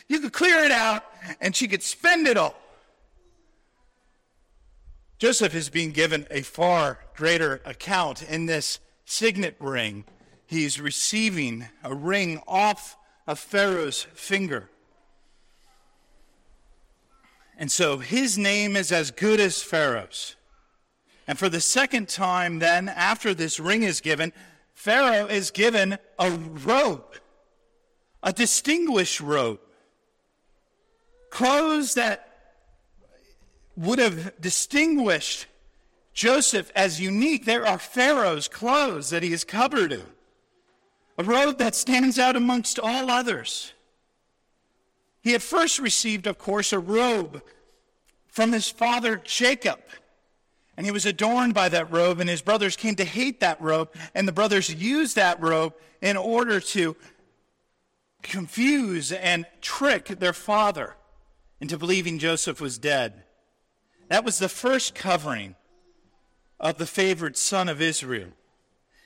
you 0.08 0.20
could 0.20 0.34
clear 0.34 0.64
it 0.64 0.72
out 0.72 1.04
and 1.42 1.56
she 1.56 1.68
could 1.68 1.84
spend 1.84 2.28
it 2.28 2.38
all. 2.38 2.56
Joseph 5.18 5.54
is 5.54 5.70
being 5.70 5.92
given 5.92 6.26
a 6.32 6.42
far 6.42 7.00
greater 7.16 7.62
account 7.66 8.24
in 8.24 8.46
this 8.46 8.80
signet 9.04 9.58
ring. 9.60 10.06
He's 10.46 10.80
receiving 10.80 11.68
a 11.84 11.94
ring 11.94 12.42
off 12.48 12.96
of 13.28 13.38
Pharaoh's 13.38 14.04
finger. 14.14 14.70
And 17.60 17.70
so 17.70 17.98
his 17.98 18.38
name 18.38 18.78
is 18.78 18.90
as 18.90 19.12
good 19.12 19.42
as 19.42 19.62
Pharaoh's. 19.62 20.38
And 21.28 21.38
for 21.38 21.50
the 21.50 21.60
second 21.60 22.08
time, 22.08 22.60
then, 22.60 22.88
after 22.88 23.34
this 23.34 23.60
ring 23.60 23.84
is 23.84 24.00
given, 24.00 24.32
Pharaoh 24.74 25.28
is 25.28 25.52
given 25.52 26.00
a 26.18 26.32
robe, 26.32 27.18
a 28.24 28.32
distinguished 28.32 29.20
robe, 29.20 29.60
clothes 31.30 31.96
that 31.96 32.30
would 33.76 34.00
have 34.00 34.40
distinguished 34.40 35.46
Joseph 36.14 36.72
as 36.76 37.02
unique. 37.02 37.44
There 37.44 37.68
are 37.68 37.78
Pharaoh's 37.78 38.48
clothes 38.48 39.10
that 39.10 39.22
he 39.22 39.34
is 39.34 39.44
covered 39.44 39.92
in, 39.92 40.06
a 41.18 41.26
robe 41.26 41.58
that 41.58 41.76
stands 41.76 42.18
out 42.18 42.38
amongst 42.38 42.80
all 42.80 43.12
others. 43.12 43.74
He 45.22 45.32
had 45.32 45.44
first 45.44 45.80
received, 45.80 46.28
of 46.28 46.38
course, 46.38 46.72
a 46.72 46.80
robe 46.80 47.42
from 48.28 48.52
his 48.52 48.70
father 48.70 49.18
Jacob. 49.24 49.80
And 50.78 50.86
he 50.86 50.92
was 50.94 51.06
adorned 51.06 51.54
by 51.54 51.68
that 51.70 51.92
robe, 51.92 52.20
and 52.20 52.30
his 52.30 52.42
brothers 52.42 52.78
came 52.78 52.96
to 52.96 53.04
hate 53.04 53.42
that 53.42 53.62
robe, 53.62 53.90
and 54.16 54.28
the 54.28 54.32
brothers 54.32 54.74
used 54.74 55.16
that 55.18 55.42
robe 55.42 55.74
in 56.02 56.16
order 56.16 56.62
to 56.62 56.96
confuse 58.22 59.12
and 59.12 59.46
trick 59.62 60.06
their 60.08 60.34
father 60.34 60.96
into 61.60 61.78
believing 61.78 62.18
Joseph 62.18 62.62
was 62.62 62.78
dead. 62.78 63.24
That 64.08 64.24
was 64.24 64.40
the 64.40 64.50
first 64.50 64.96
covering 64.96 65.56
of 66.60 66.78
the 66.78 66.86
favored 66.86 67.36
son 67.38 67.68
of 67.68 67.82
Israel. 67.82 68.30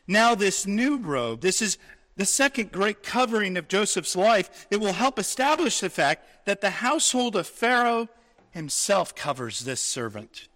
Now, 0.07 0.35
this 0.35 0.67
new 0.67 0.97
robe, 0.97 1.41
this 1.41 1.61
is 1.61 1.77
the 2.15 2.25
second 2.25 2.71
great 2.71 3.01
covering 3.01 3.57
of 3.57 3.67
Joseph's 3.67 4.15
life, 4.15 4.67
it 4.69 4.79
will 4.79 4.93
help 4.93 5.17
establish 5.17 5.79
the 5.79 5.89
fact 5.89 6.45
that 6.45 6.61
the 6.61 6.69
household 6.69 7.35
of 7.35 7.47
Pharaoh 7.47 8.09
himself 8.51 9.15
covers 9.15 9.61
this 9.61 9.81
servant. 9.81 10.47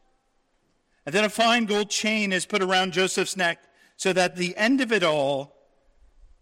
And 1.05 1.15
then 1.15 1.23
a 1.23 1.29
fine 1.29 1.65
gold 1.65 1.89
chain 1.89 2.33
is 2.33 2.45
put 2.45 2.61
around 2.61 2.91
Joseph's 2.91 3.37
neck 3.37 3.63
so 3.95 4.11
that 4.13 4.35
the 4.35 4.55
end 4.57 4.81
of 4.81 4.91
it 4.91 5.03
all, 5.03 5.55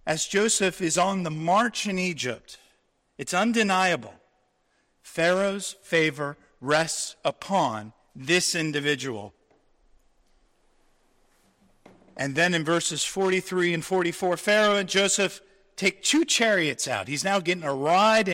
as 0.08 0.26
Joseph 0.26 0.82
is 0.82 0.98
on 0.98 1.22
the 1.22 1.32
march 1.32 1.88
in 1.88 2.00
Egypt, 2.00 2.58
it's 3.18 3.34
undeniable. 3.34 4.16
Pharaoh's 5.04 5.76
favor 5.84 6.36
rests 6.60 7.16
upon 7.24 7.94
this 8.16 8.56
individual. 8.56 9.35
And 12.18 12.36
then 12.36 12.54
in 12.54 12.64
verses 12.64 13.04
43 13.04 13.74
and 13.74 13.84
44, 13.84 14.38
Pharaoh 14.38 14.76
and 14.76 14.88
Joseph 14.88 15.42
take 15.76 16.02
two 16.02 16.24
chariots 16.26 16.88
out. 16.88 17.08
He's 17.08 17.24
now 17.24 17.40
getting 17.40 17.64
a 17.64 17.74
ride 17.74 18.34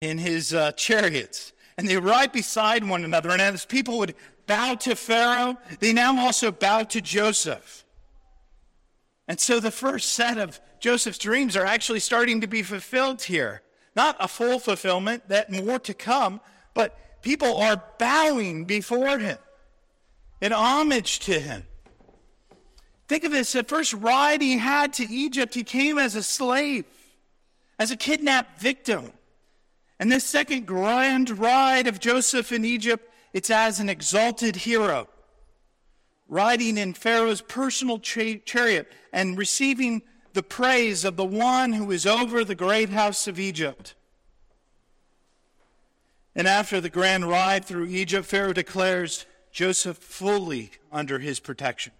in 0.00 0.18
his 0.18 0.54
uh, 0.54 0.72
chariots. 0.72 1.52
And 1.76 1.88
they 1.88 1.96
ride 1.96 2.30
beside 2.30 2.88
one 2.88 3.04
another. 3.04 3.30
And 3.30 3.42
as 3.42 3.64
people 3.64 3.98
would 3.98 4.14
bow 4.46 4.74
to 4.76 4.94
Pharaoh, 4.94 5.56
they 5.80 5.92
now 5.92 6.16
also 6.18 6.52
bow 6.52 6.84
to 6.84 7.00
Joseph. 7.00 7.84
And 9.26 9.40
so 9.40 9.58
the 9.58 9.70
first 9.70 10.10
set 10.10 10.38
of 10.38 10.60
Joseph's 10.78 11.18
dreams 11.18 11.56
are 11.56 11.64
actually 11.64 12.00
starting 12.00 12.42
to 12.42 12.46
be 12.46 12.62
fulfilled 12.62 13.22
here. 13.22 13.62
Not 13.96 14.16
a 14.20 14.28
full 14.28 14.58
fulfillment, 14.58 15.28
that 15.28 15.50
more 15.50 15.78
to 15.80 15.94
come, 15.94 16.40
but 16.74 17.22
people 17.22 17.56
are 17.56 17.82
bowing 17.98 18.66
before 18.66 19.18
him 19.18 19.38
in 20.40 20.52
homage 20.52 21.20
to 21.20 21.38
him. 21.40 21.64
Think 23.06 23.24
of 23.24 23.32
this 23.32 23.52
the 23.52 23.64
first 23.64 23.92
ride 23.92 24.40
he 24.40 24.58
had 24.58 24.92
to 24.94 25.04
Egypt, 25.04 25.54
he 25.54 25.64
came 25.64 25.98
as 25.98 26.14
a 26.14 26.22
slave, 26.22 26.86
as 27.78 27.90
a 27.90 27.96
kidnapped 27.96 28.60
victim. 28.60 29.12
And 29.98 30.10
this 30.10 30.24
second 30.24 30.66
grand 30.66 31.38
ride 31.38 31.86
of 31.86 32.00
Joseph 32.00 32.50
in 32.50 32.64
Egypt, 32.64 33.08
it's 33.32 33.50
as 33.50 33.78
an 33.78 33.88
exalted 33.88 34.56
hero, 34.56 35.08
riding 36.28 36.78
in 36.78 36.94
Pharaoh's 36.94 37.42
personal 37.42 37.98
chariot 37.98 38.92
and 39.12 39.38
receiving 39.38 40.02
the 40.32 40.42
praise 40.42 41.04
of 41.04 41.16
the 41.16 41.24
one 41.24 41.74
who 41.74 41.90
is 41.90 42.06
over 42.06 42.42
the 42.44 42.54
great 42.54 42.90
house 42.90 43.28
of 43.28 43.38
Egypt. 43.38 43.94
And 46.34 46.48
after 46.48 46.80
the 46.80 46.90
grand 46.90 47.28
ride 47.28 47.64
through 47.64 47.86
Egypt, 47.86 48.26
Pharaoh 48.26 48.52
declares 48.52 49.26
Joseph 49.52 49.98
fully 49.98 50.72
under 50.90 51.20
his 51.20 51.38
protection. 51.38 51.92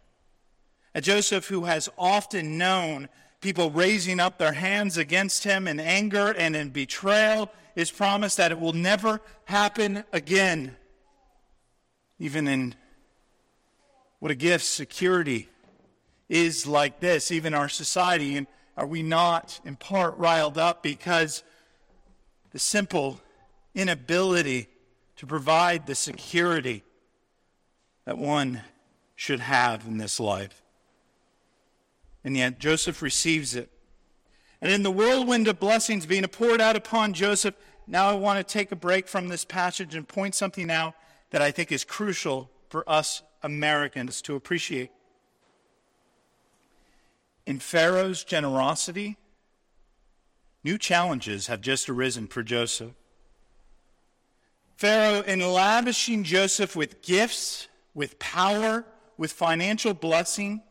A 0.94 1.00
Joseph 1.00 1.48
who 1.48 1.64
has 1.64 1.88
often 1.98 2.56
known 2.56 3.08
people 3.40 3.70
raising 3.70 4.20
up 4.20 4.38
their 4.38 4.52
hands 4.52 4.96
against 4.96 5.44
him 5.44 5.66
in 5.66 5.80
anger 5.80 6.32
and 6.32 6.54
in 6.54 6.70
betrayal 6.70 7.50
is 7.74 7.90
promised 7.90 8.36
that 8.36 8.52
it 8.52 8.60
will 8.60 8.72
never 8.72 9.20
happen 9.44 10.04
again. 10.12 10.76
Even 12.18 12.46
in 12.46 12.74
what 14.20 14.30
a 14.30 14.34
gift 14.36 14.64
security 14.64 15.48
is 16.28 16.66
like 16.66 17.00
this, 17.00 17.30
even 17.30 17.52
our 17.52 17.68
society. 17.68 18.36
And 18.36 18.46
are 18.76 18.86
we 18.86 19.02
not 19.02 19.60
in 19.64 19.76
part 19.76 20.16
riled 20.16 20.56
up 20.56 20.82
because 20.82 21.42
the 22.52 22.58
simple 22.58 23.20
inability 23.74 24.68
to 25.16 25.26
provide 25.26 25.86
the 25.86 25.94
security 25.94 26.82
that 28.06 28.16
one 28.16 28.62
should 29.16 29.40
have 29.40 29.86
in 29.86 29.98
this 29.98 30.18
life? 30.18 30.63
And 32.24 32.36
yet 32.36 32.58
Joseph 32.58 33.02
receives 33.02 33.54
it. 33.54 33.70
And 34.60 34.72
in 34.72 34.82
the 34.82 34.90
whirlwind 34.90 35.46
of 35.46 35.60
blessings 35.60 36.06
being 36.06 36.26
poured 36.26 36.60
out 36.60 36.74
upon 36.74 37.12
Joseph, 37.12 37.54
now 37.86 38.08
I 38.08 38.14
want 38.14 38.38
to 38.38 38.52
take 38.52 38.72
a 38.72 38.76
break 38.76 39.06
from 39.06 39.28
this 39.28 39.44
passage 39.44 39.94
and 39.94 40.08
point 40.08 40.34
something 40.34 40.70
out 40.70 40.94
that 41.30 41.42
I 41.42 41.50
think 41.50 41.70
is 41.70 41.84
crucial 41.84 42.50
for 42.70 42.88
us 42.88 43.22
Americans 43.42 44.22
to 44.22 44.36
appreciate. 44.36 44.90
In 47.46 47.58
Pharaoh's 47.58 48.24
generosity, 48.24 49.18
new 50.62 50.78
challenges 50.78 51.48
have 51.48 51.60
just 51.60 51.90
arisen 51.90 52.26
for 52.26 52.42
Joseph. 52.42 52.92
Pharaoh, 54.76 55.20
in 55.20 55.40
lavishing 55.40 56.24
Joseph 56.24 56.74
with 56.74 57.02
gifts, 57.02 57.68
with 57.92 58.18
power, 58.18 58.84
with 59.18 59.32
financial 59.32 59.92
blessing, 59.92 60.62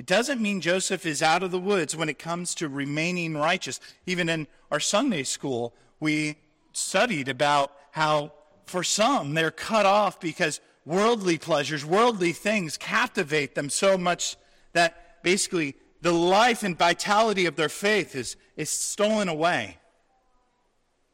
it 0.00 0.06
doesn't 0.06 0.40
mean 0.40 0.62
Joseph 0.62 1.04
is 1.04 1.20
out 1.20 1.42
of 1.42 1.50
the 1.50 1.58
woods 1.58 1.94
when 1.94 2.08
it 2.08 2.18
comes 2.18 2.54
to 2.54 2.70
remaining 2.70 3.36
righteous. 3.36 3.78
Even 4.06 4.30
in 4.30 4.46
our 4.70 4.80
Sunday 4.80 5.24
school, 5.24 5.74
we 6.00 6.36
studied 6.72 7.28
about 7.28 7.70
how 7.90 8.32
for 8.64 8.82
some 8.82 9.34
they're 9.34 9.50
cut 9.50 9.84
off 9.84 10.18
because 10.18 10.62
worldly 10.86 11.36
pleasures, 11.36 11.84
worldly 11.84 12.32
things 12.32 12.78
captivate 12.78 13.54
them 13.54 13.68
so 13.68 13.98
much 13.98 14.38
that 14.72 15.22
basically 15.22 15.74
the 16.00 16.12
life 16.12 16.62
and 16.62 16.78
vitality 16.78 17.44
of 17.44 17.56
their 17.56 17.68
faith 17.68 18.16
is, 18.16 18.36
is 18.56 18.70
stolen 18.70 19.28
away. 19.28 19.76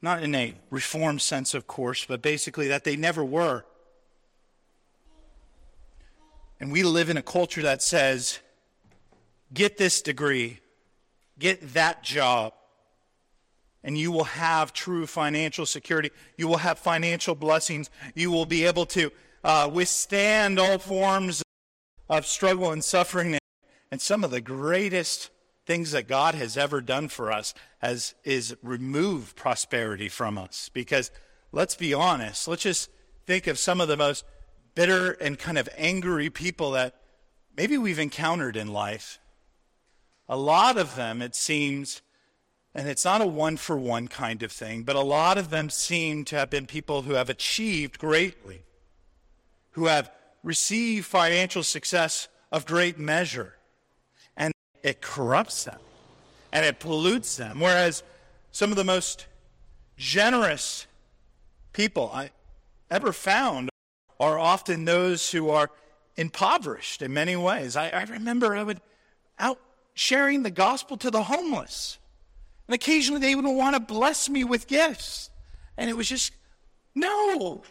Not 0.01 0.23
in 0.23 0.33
a 0.33 0.55
reformed 0.71 1.23
sense, 1.23 1.55
of 1.55 1.67
course, 1.67 2.05
but 2.05 2.23
basically 2.23 2.69
that 2.69 2.85
they 2.85 2.95
never 2.95 3.25
were. 3.25 3.65
And 6.61 6.71
we 6.71 6.85
live 6.85 7.11
in 7.11 7.17
a 7.17 7.23
culture 7.23 7.63
that 7.63 7.83
says 7.83 8.39
get 9.53 9.77
this 9.77 10.03
degree, 10.03 10.61
get 11.39 11.75
that 11.75 12.03
job, 12.03 12.53
and 13.83 13.97
you 13.97 14.11
will 14.11 14.25
have 14.25 14.73
true 14.73 15.07
financial 15.07 15.65
security. 15.65 16.11
You 16.37 16.49
will 16.49 16.57
have 16.59 16.79
financial 16.79 17.37
blessings. 17.37 17.89
You 18.15 18.33
will 18.33 18.47
be 18.47 18.65
able 18.65 18.85
to 18.87 19.13
uh, 19.45 19.71
withstand 19.73 20.59
all 20.59 20.79
forms 20.79 21.43
of 22.09 22.27
struggle 22.27 22.73
and 22.73 22.83
suffering. 22.83 23.39
And 23.93 24.01
some 24.01 24.25
of 24.25 24.33
the 24.33 24.41
greatest 24.41 25.31
things 25.67 25.93
that 25.93 26.09
God 26.09 26.35
has 26.35 26.57
ever 26.57 26.81
done 26.81 27.09
for 27.09 27.31
us 27.31 27.55
has, 27.79 28.15
is 28.25 28.57
remove 28.61 29.37
prosperity 29.37 30.09
from 30.09 30.37
us. 30.37 30.69
Because 30.73 31.13
let's 31.53 31.77
be 31.77 31.95
honest, 31.95 32.49
let's 32.49 32.63
just 32.63 32.91
think 33.25 33.47
of 33.47 33.59
some 33.59 33.81
of 33.81 33.87
the 33.87 33.97
most 33.97 34.25
bitter 34.75 35.13
and 35.13 35.39
kind 35.39 35.59
of 35.59 35.69
angry 35.77 36.29
people 36.29 36.73
that 36.73 36.97
maybe 37.57 37.79
we've 37.79 37.99
encountered 38.01 38.57
in 38.57 38.73
life. 38.73 39.21
A 40.29 40.37
lot 40.37 40.77
of 40.77 40.97
them, 40.97 41.23
it 41.23 41.35
seems, 41.35 42.03
and 42.75 42.89
it's 42.89 43.05
not 43.05 43.21
a 43.21 43.27
one 43.27 43.57
for 43.57 43.77
one 43.77 44.09
kind 44.09 44.43
of 44.43 44.51
thing, 44.51 44.83
but 44.83 44.97
a 44.97 45.01
lot 45.01 45.39
of 45.39 45.51
them 45.51 45.71
seem 45.71 46.25
to 46.27 46.37
have 46.37 46.51
been 46.51 46.67
people 46.67 47.03
who 47.03 47.15
have 47.15 47.31
achieved 47.31 47.99
greatly, 47.99 48.63
who 49.73 49.87
have 49.87 50.11
received 50.43 51.07
financial 51.07 51.63
success 51.63 52.29
of 52.51 52.67
great 52.67 52.99
measure, 52.99 53.55
and 54.37 54.53
it 54.83 55.01
corrupts 55.01 55.65
them 55.65 55.79
and 56.53 56.65
it 56.65 56.81
pollutes 56.81 57.37
them. 57.37 57.61
Whereas 57.61 58.03
some 58.51 58.71
of 58.71 58.77
the 58.77 58.85
most 58.85 59.27
generous 59.97 60.87
people 61.73 62.11
I 62.13 62.31
ever 62.91 63.13
found 63.13 63.69
are 64.19 64.39
often 64.39 64.85
those 64.85 65.31
who 65.31 65.51
are 65.51 65.71
impoverished 66.17 67.03
in 67.03 67.13
many 67.13 67.37
ways. 67.37 67.77
I, 67.77 67.91
I 67.91 68.05
remember 68.05 68.57
I 68.57 68.63
would 68.63 68.81
out 69.39 69.61
sharing 69.97 70.43
the 70.43 70.51
gospel 70.51 70.97
to 70.99 71.11
the 71.11 71.25
homeless. 71.25 71.99
And 72.69 72.75
occasionally 72.75 73.21
they 73.21 73.35
would 73.35 73.47
want 73.47 73.75
to 73.75 73.81
bless 73.81 74.29
me 74.29 74.45
with 74.45 74.69
gifts. 74.69 75.31
And 75.77 75.89
it 75.89 75.97
was 75.97 76.09
just, 76.09 76.33
no, 76.95 77.63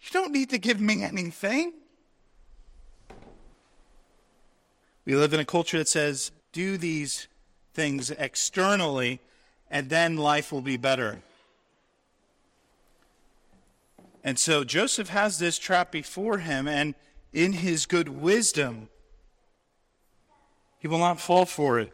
you 0.00 0.10
don't 0.12 0.32
need 0.32 0.50
to 0.50 0.58
give 0.58 0.80
me 0.80 1.02
anything. 1.02 1.72
We 5.04 5.16
live 5.16 5.34
in 5.34 5.40
a 5.40 5.44
culture 5.44 5.78
that 5.78 5.88
says, 5.88 6.30
do 6.52 6.78
these 6.78 7.26
things 7.74 8.10
externally, 8.12 9.20
and 9.68 9.90
then 9.90 10.16
life 10.16 10.52
will 10.52 10.62
be 10.62 10.76
better. 10.76 11.22
And 14.22 14.38
so 14.38 14.62
Joseph 14.62 15.08
has 15.08 15.40
this 15.40 15.58
trap 15.58 15.90
before 15.90 16.38
him, 16.38 16.68
and 16.68 16.94
in 17.32 17.52
his 17.52 17.84
good 17.84 18.08
wisdom, 18.08 18.88
he 20.84 20.88
will 20.88 20.98
not 20.98 21.18
fall 21.18 21.46
for 21.46 21.78
it. 21.80 21.90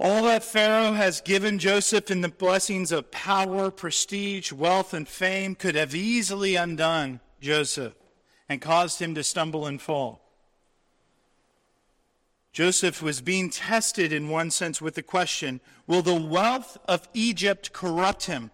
All 0.00 0.22
that 0.22 0.42
Pharaoh 0.42 0.94
has 0.94 1.20
given 1.20 1.58
Joseph 1.58 2.10
in 2.10 2.22
the 2.22 2.30
blessings 2.30 2.90
of 2.90 3.10
power, 3.10 3.70
prestige, 3.70 4.50
wealth, 4.50 4.94
and 4.94 5.06
fame 5.06 5.54
could 5.54 5.74
have 5.74 5.94
easily 5.94 6.56
undone 6.56 7.20
Joseph 7.42 7.92
and 8.48 8.62
caused 8.62 8.98
him 8.98 9.14
to 9.14 9.22
stumble 9.22 9.66
and 9.66 9.78
fall. 9.78 10.22
Joseph 12.54 13.02
was 13.02 13.20
being 13.20 13.50
tested 13.50 14.10
in 14.10 14.30
one 14.30 14.50
sense 14.50 14.80
with 14.80 14.94
the 14.94 15.02
question 15.02 15.60
Will 15.86 16.00
the 16.00 16.14
wealth 16.14 16.78
of 16.88 17.10
Egypt 17.12 17.74
corrupt 17.74 18.24
him? 18.24 18.52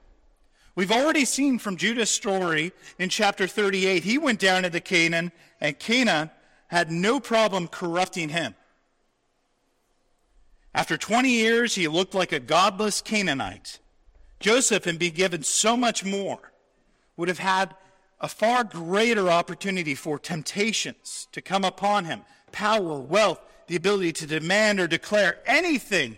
We've 0.75 0.91
already 0.91 1.25
seen 1.25 1.61
from 1.61 1.77
Judah's 1.77 2.11
story 2.11 2.73
in 2.99 3.09
chapter 3.09 3.47
38, 3.47 4.03
he 4.03 4.19
went 4.19 4.41
down 4.41 4.65
into 4.65 4.81
Canaan, 4.81 5.31
and 5.61 5.79
Canaan 5.79 6.31
had 6.75 6.91
no 6.91 7.21
problem 7.21 7.69
corrupting 7.69 8.31
him. 8.31 8.57
After 10.75 10.97
20 10.97 11.31
years, 11.31 11.77
he 11.77 11.87
looked 11.87 12.17
like 12.17 12.33
a 12.33 12.41
godless 12.41 13.01
Canaanite. 13.01 13.79
Joseph, 14.41 14.85
and 14.89 14.99
being 14.99 15.15
given 15.15 15.45
so 15.45 15.77
much 15.77 16.05
more, 16.05 16.51
would 17.17 17.29
have 17.29 17.39
had 17.39 17.77
a 18.21 18.27
far 18.27 18.65
greater 18.65 19.31
opportunity 19.31 19.95
for 19.95 20.19
temptations 20.19 21.29
to 21.31 21.41
come 21.41 21.65
upon 21.65 22.07
him 22.07 22.23
power, 22.51 22.99
wealth, 22.99 23.41
the 23.69 23.77
ability 23.77 24.13
to 24.13 24.27
demand 24.27 24.81
or 24.81 24.89
declare 24.89 25.39
anything 25.47 26.17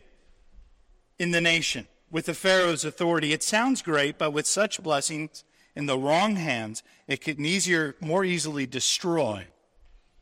in 1.19 1.33
the 1.33 1.41
nation 1.41 1.87
with 2.11 2.25
the 2.25 2.35
Pharaoh's 2.35 2.85
authority. 2.85 3.35
It 3.35 3.43
sounds 3.43 3.83
great, 3.83 4.17
but 4.17 4.33
with 4.33 4.47
such 4.47 4.83
blessings 4.83 5.45
in 5.75 5.85
the 5.85 5.99
wrong 5.99 6.37
hands, 6.37 6.83
it 7.07 7.21
can 7.21 7.45
easier, 7.45 7.95
more 8.01 8.25
easily 8.25 8.67
destroy 8.67 9.47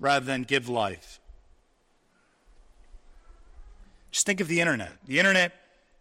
rather 0.05 0.27
than 0.27 0.43
give 0.43 0.69
life. 0.69 1.19
Just 4.11 4.27
think 4.27 4.41
of 4.41 4.49
the 4.49 4.61
internet. 4.61 4.93
The 5.07 5.19
internet 5.19 5.53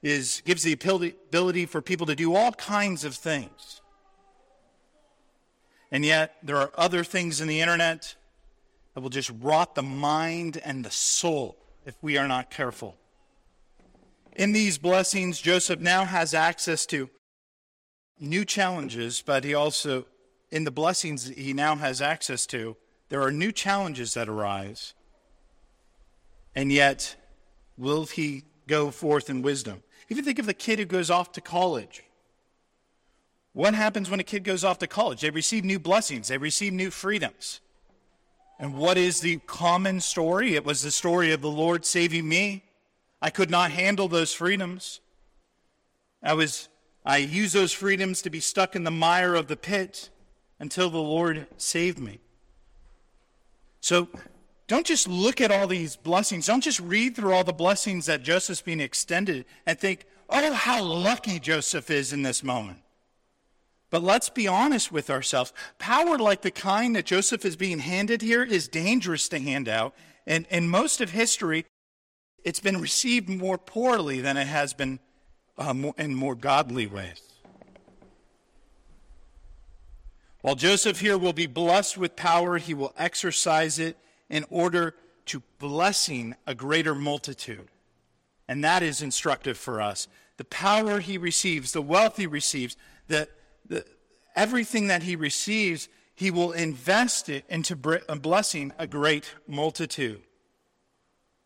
is, 0.04 0.42
gives 0.46 0.62
the 0.62 0.74
ability 0.74 1.66
for 1.66 1.82
people 1.82 2.06
to 2.08 2.16
do 2.16 2.36
all 2.36 2.52
kinds 2.52 3.06
of 3.06 3.16
things. 3.16 3.82
And 5.90 6.04
yet, 6.04 6.36
there 6.44 6.58
are 6.58 6.72
other 6.76 7.04
things 7.06 7.40
in 7.40 7.48
the 7.48 7.62
internet 7.62 8.16
that 8.94 9.02
will 9.02 9.10
just 9.10 9.32
rot 9.40 9.74
the 9.74 9.82
mind 9.82 10.60
and 10.66 10.84
the 10.84 10.92
soul 10.92 11.58
if 11.86 11.96
we 12.02 12.18
are 12.18 12.28
not 12.28 12.52
careful. 12.52 12.98
In 14.36 14.52
these 14.52 14.78
blessings, 14.78 15.40
Joseph 15.40 15.80
now 15.80 16.04
has 16.04 16.34
access 16.34 16.86
to 16.88 17.10
new 18.20 18.44
challenges, 18.44 19.24
but 19.26 19.46
he 19.46 19.54
also, 19.54 20.06
in 20.52 20.66
the 20.66 20.72
blessings 20.72 21.30
he 21.30 21.54
now 21.54 21.78
has 21.78 22.02
access 22.02 22.46
to, 22.48 22.76
there 23.10 23.22
are 23.22 23.32
new 23.32 23.52
challenges 23.52 24.14
that 24.14 24.30
arise. 24.30 24.94
And 26.56 26.72
yet, 26.72 27.16
will 27.78 28.06
he 28.06 28.44
go 28.68 28.92
forth 28.92 29.30
in 29.30 29.42
wisdom? 29.42 29.84
Even 30.10 30.24
think 30.24 30.40
of 30.40 30.46
the 30.46 30.54
kid 30.54 30.80
who 30.80 30.86
goes 30.86 31.10
off 31.10 31.32
to 31.34 31.42
college. 31.42 32.04
What 33.54 33.76
happens 33.76 34.10
when 34.10 34.20
a 34.20 34.24
kid 34.24 34.44
goes 34.44 34.64
off 34.64 34.80
to 34.80 34.88
college? 34.88 35.22
They 35.22 35.30
receive 35.30 35.64
new 35.64 35.80
blessings, 35.80 36.28
they 36.28 36.38
receive 36.38 36.74
new 36.74 36.92
freedoms. 36.92 37.62
And 38.60 38.76
what 38.76 38.98
is 38.98 39.20
the 39.20 39.38
common 39.46 40.00
story? 40.00 40.56
It 40.56 40.66
was 40.66 40.82
the 40.82 40.92
story 40.92 41.32
of 41.32 41.42
the 41.42 41.50
Lord 41.50 41.86
saving 41.86 42.28
me. 42.30 42.64
I 43.22 43.30
could 43.30 43.50
not 43.50 43.72
handle 43.72 44.08
those 44.08 44.34
freedoms. 44.34 45.02
I 46.22 46.34
was 46.34 46.70
I 47.06 47.18
used 47.18 47.54
those 47.54 47.74
freedoms 47.74 48.22
to 48.22 48.30
be 48.30 48.40
stuck 48.40 48.76
in 48.76 48.86
the 48.86 48.92
mire 48.92 49.36
of 49.36 49.48
the 49.48 49.58
pit 49.58 50.10
until 50.60 50.90
the 50.90 51.00
Lord 51.00 51.48
saved 51.58 52.00
me. 52.00 52.20
So 53.84 54.08
don't 54.68 54.86
just 54.86 55.10
look 55.10 55.42
at 55.42 55.52
all 55.52 55.68
these 55.68 55.98
blessings. 55.98 56.46
Don't 56.46 56.64
just 56.64 56.80
read 56.80 57.18
through 57.18 57.34
all 57.34 57.44
the 57.44 57.52
blessings 57.52 58.06
that 58.06 58.24
Joseph's 58.24 58.62
being 58.62 58.80
extended 58.80 59.44
and 59.66 59.78
think, 59.78 60.06
oh, 60.30 60.54
how 60.54 60.82
lucky 60.82 61.38
Joseph 61.38 61.92
is 61.92 62.14
in 62.14 62.22
this 62.22 62.44
moment. 62.44 62.80
But 63.90 64.02
let's 64.02 64.30
be 64.30 64.48
honest 64.48 64.94
with 64.94 65.10
ourselves. 65.10 65.52
Power 65.80 66.18
like 66.18 66.44
the 66.44 66.50
kind 66.50 66.96
that 66.96 67.06
Joseph 67.06 67.44
is 67.44 67.58
being 67.58 67.80
handed 67.80 68.22
here 68.22 68.42
is 68.42 68.70
dangerous 68.70 69.28
to 69.28 69.40
hand 69.40 69.68
out. 69.68 69.94
And 70.26 70.48
in 70.50 70.70
most 70.70 71.02
of 71.02 71.10
history, 71.10 71.66
it's 72.46 72.62
been 72.62 72.80
received 72.80 73.28
more 73.28 73.58
poorly 73.58 74.22
than 74.22 74.38
it 74.38 74.48
has 74.48 74.74
been 74.74 75.00
uh, 75.58 75.74
in 75.98 76.16
more 76.16 76.36
godly 76.36 76.88
ways. 76.88 77.33
While 80.44 80.56
Joseph 80.56 81.00
here 81.00 81.18
will 81.18 81.32
be 81.32 81.48
blessed 81.48 81.98
with 81.98 82.18
power, 82.18 82.58
he 82.58 82.74
will 82.74 82.94
exercise 82.98 83.80
it 83.80 83.98
in 84.30 84.44
order 84.50 84.94
to 85.28 85.42
blessing 85.58 86.36
a 86.46 86.54
greater 86.54 86.94
multitude. 86.94 87.70
And 88.50 88.62
that 88.62 88.84
is 88.84 89.02
instructive 89.02 89.58
for 89.58 89.82
us. 89.82 90.10
The 90.36 90.44
power 90.44 91.00
he 91.00 91.18
receives, 91.18 91.72
the 91.72 91.82
wealth 91.82 92.18
he 92.18 92.28
receives, 92.28 92.76
the 93.08 93.30
the, 93.66 93.86
everything 94.36 94.88
that 94.88 95.04
he 95.04 95.16
receives, 95.16 95.88
he 96.14 96.30
will 96.30 96.52
invest 96.52 97.30
it 97.30 97.46
into 97.48 97.78
uh, 98.10 98.16
blessing 98.16 98.74
a 98.78 98.86
great 98.86 99.34
multitude 99.48 100.24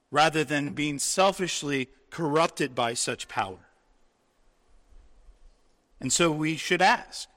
rather 0.09 0.43
than 0.43 0.73
being 0.73 0.97
selfishly 0.97 1.87
corrupted 2.09 2.73
by 2.73 2.95
such 2.95 3.27
power. 3.27 3.59
And 6.01 6.11
so 6.11 6.31
we 6.31 6.57
should 6.57 6.81
ask 6.81 7.29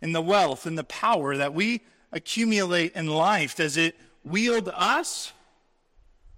in 0.00 0.12
the 0.12 0.22
wealth 0.22 0.66
and 0.66 0.76
the 0.76 0.84
power 0.84 1.36
that 1.36 1.54
we 1.54 1.82
accumulate 2.12 2.92
in 2.94 3.06
life, 3.08 3.56
does 3.56 3.76
it 3.76 3.96
wield 4.24 4.70
us 4.74 5.32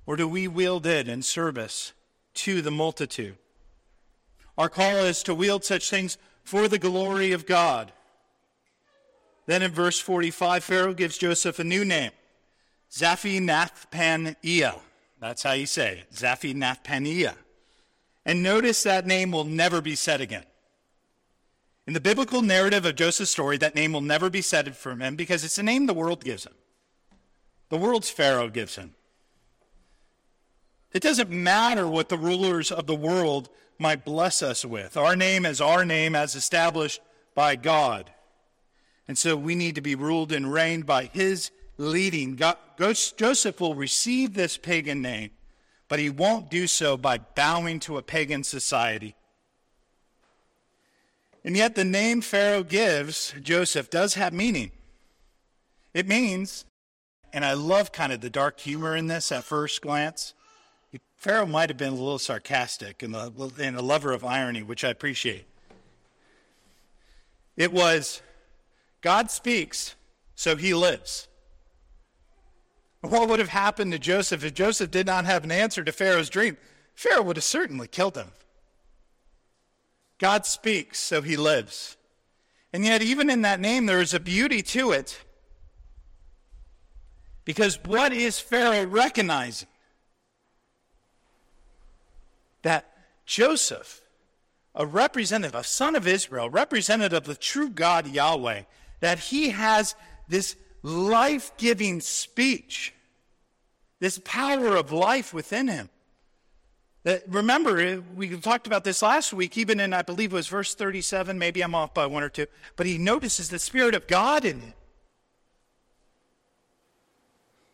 or 0.07 0.17
do 0.17 0.27
we 0.27 0.49
wield 0.49 0.87
it 0.87 1.09
in 1.09 1.23
service 1.23 1.93
to 2.35 2.63
the 2.63 2.71
multitude? 2.71 3.37
Our 4.57 4.69
call 4.69 4.99
is 4.99 5.23
to 5.25 5.35
wield 5.35 5.65
such 5.65 5.91
things 5.91 6.19
for 6.43 6.67
the 6.67 6.79
glory 6.79 7.33
of 7.33 7.47
God. 7.47 7.93
Then 9.47 9.63
in 9.63 9.71
verse 9.71 9.99
45, 10.01 10.65
Pharaoh 10.65 10.95
gives 10.95 11.19
Joseph 11.19 11.59
a 11.59 11.65
new 11.65 11.85
name, 11.85 12.11
Zaphenath-Paneah. 12.91 14.81
That's 15.21 15.43
how 15.43 15.53
you 15.53 15.67
say 15.67 15.99
it, 15.99 16.13
Zaphenath-Paneah. 16.13 17.35
And 18.25 18.43
notice 18.43 18.83
that 18.83 19.07
name 19.07 19.31
will 19.31 19.45
never 19.45 19.81
be 19.81 19.95
said 19.95 20.21
again. 20.21 20.45
In 21.89 21.95
the 21.95 22.01
biblical 22.01 22.43
narrative 22.43 22.85
of 22.85 22.97
Joseph's 22.97 23.31
story, 23.31 23.57
that 23.57 23.75
name 23.75 23.95
will 23.95 24.03
never 24.03 24.29
be 24.29 24.43
said 24.43 24.77
from 24.77 25.01
him 25.01 25.17
because 25.17 25.43
it's 25.43 25.57
a 25.57 25.63
name 25.63 25.87
the 25.87 25.95
world 25.95 26.23
gives 26.23 26.45
him. 26.45 26.53
The 27.71 27.79
world's 27.79 28.11
Pharaoh 28.11 28.51
gives 28.51 28.77
him. 28.77 28.95
It 30.93 31.03
doesn't 31.03 31.31
matter 31.31 31.89
what 31.89 32.11
the 32.11 32.19
rulers 32.19 32.71
of 32.71 32.87
the 32.87 32.95
world 32.95 33.49
might 33.79 34.05
bless 34.05 34.43
us 34.43 34.67
with. 34.67 34.99
Our 34.99 35.17
name 35.17 35.47
is 35.47 35.63
our 35.63 35.83
name 35.83 36.15
as 36.15 36.35
established 36.35 37.01
by 37.35 37.57
God. 37.57 38.11
And 39.09 39.17
so 39.17 39.35
we 39.35 39.55
need 39.55 39.75
to 39.77 39.81
be 39.81 39.95
ruled 39.95 40.31
and 40.31 40.53
reigned 40.53 40.85
by 40.85 41.05
his 41.05 41.53
leading. 41.79 42.37
God, 42.37 42.59
Joseph 43.17 43.63
will 43.63 43.75
receive 43.75 44.35
this 44.35 44.59
pagan 44.59 45.01
name, 45.01 45.31
but 45.89 46.01
he 46.01 46.11
won't 46.11 46.51
do 46.51 46.67
so 46.67 46.99
by 46.99 47.17
bowing 47.17 47.81
to 47.81 47.97
a 47.97 48.03
pagan 48.03 48.45
society. 48.45 49.15
And 51.49 51.57
yet, 51.57 51.77
the 51.77 51.83
name 51.83 52.21
Pharaoh 52.21 52.63
gives 52.63 53.35
Joseph 53.43 53.89
does 53.89 54.13
have 54.17 54.35
meaning. 54.35 54.71
It 55.95 56.07
means, 56.07 56.67
and 57.33 57.43
I 57.43 57.55
love 57.55 57.91
kind 57.91 58.13
of 58.13 58.21
the 58.21 58.29
dark 58.29 58.61
humor 58.61 58.95
in 58.95 59.07
this 59.07 59.33
at 59.33 59.45
first 59.45 59.81
glance. 59.81 60.35
Pharaoh 61.17 61.47
might 61.47 61.71
have 61.71 61.79
been 61.79 61.95
a 61.95 61.97
little 61.97 62.19
sarcastic 62.19 63.03
and 63.03 63.17
a, 63.17 63.33
and 63.59 63.79
a 63.79 63.81
lover 63.81 64.13
of 64.13 64.27
irony, 64.27 64.63
which 64.63 64.85
I 64.85 64.91
appreciate. 64.91 65.47
It 67.57 67.73
was 67.73 68.21
God 69.01 69.31
speaks, 69.31 69.95
so 70.35 70.55
he 70.55 70.75
lives. 70.75 71.29
What 73.01 73.27
would 73.27 73.39
have 73.39 73.49
happened 73.49 73.93
to 73.93 73.99
Joseph 73.99 74.45
if 74.45 74.53
Joseph 74.53 74.91
did 74.91 75.07
not 75.07 75.25
have 75.25 75.45
an 75.45 75.53
answer 75.53 75.83
to 75.83 75.93
Pharaoh's 75.93 76.29
dream? 76.29 76.59
Pharaoh 76.95 77.23
would 77.23 77.37
have 77.37 77.45
certainly 77.45 77.89
killed 77.89 78.19
him. 78.19 78.33
God 80.19 80.47
speaks, 80.47 80.99
so 80.99 81.23
he 81.23 81.37
lives. 81.37 81.97
And 82.73 82.85
yet, 82.85 83.03
even 83.03 83.31
in 83.31 83.43
that 83.43 83.61
name, 83.61 83.87
there 83.87 84.01
is 84.01 84.13
a 84.13 84.21
beauty 84.21 84.63
to 84.63 84.93
it. 84.93 85.19
Because 87.45 87.79
what 87.85 88.13
is 88.13 88.39
Pharaoh 88.39 88.87
recognizing? 88.87 89.69
That 92.63 92.85
Joseph, 93.25 94.03
a 94.75 94.85
representative, 94.85 95.55
a 95.55 95.65
son 95.65 95.97
of 95.97 96.07
Israel, 96.07 96.51
representative 96.51 97.17
of 97.17 97.25
the 97.25 97.35
true 97.35 97.71
God 97.71 98.07
Yahweh, 98.07 98.63
that 99.01 99.19
he 99.19 99.51
has 99.51 99.95
this 100.29 100.57
life 100.83 101.53
giving 101.57 102.01
speech, 102.01 102.93
this 104.01 104.21
power 104.25 104.77
of 104.77 104.93
life 104.93 105.33
within 105.33 105.69
him. 105.69 105.89
That, 107.05 107.23
remember, 107.29 107.81
uh, 107.81 108.01
we 108.17 108.37
talked 108.37 108.67
about 108.67 108.85
this 108.85 109.03
last 109.03 109.33
week, 109.33 109.57
even 109.57 109.81
in, 109.81 109.93
I 109.93 110.03
believe 110.03 110.33
it 110.33 110.37
was 110.37 110.49
verse 110.49 110.75
37, 110.75 111.39
maybe 111.39 111.63
I'm 111.63 111.75
off 111.75 111.95
by 111.95 112.07
one 112.07 112.23
or 112.23 112.29
two, 112.29 112.47
but 112.77 112.87
he 112.87 112.99
notices 112.99 113.49
the 113.49 113.59
Spirit 113.59 113.95
of 113.95 114.07
God 114.07 114.45
in 114.45 114.59
it. 114.59 114.75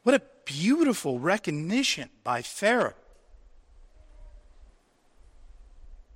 What 0.03 0.15
a 0.15 0.23
beautiful 0.45 1.19
recognition 1.19 2.11
by 2.23 2.43
Pharaoh 2.43 2.95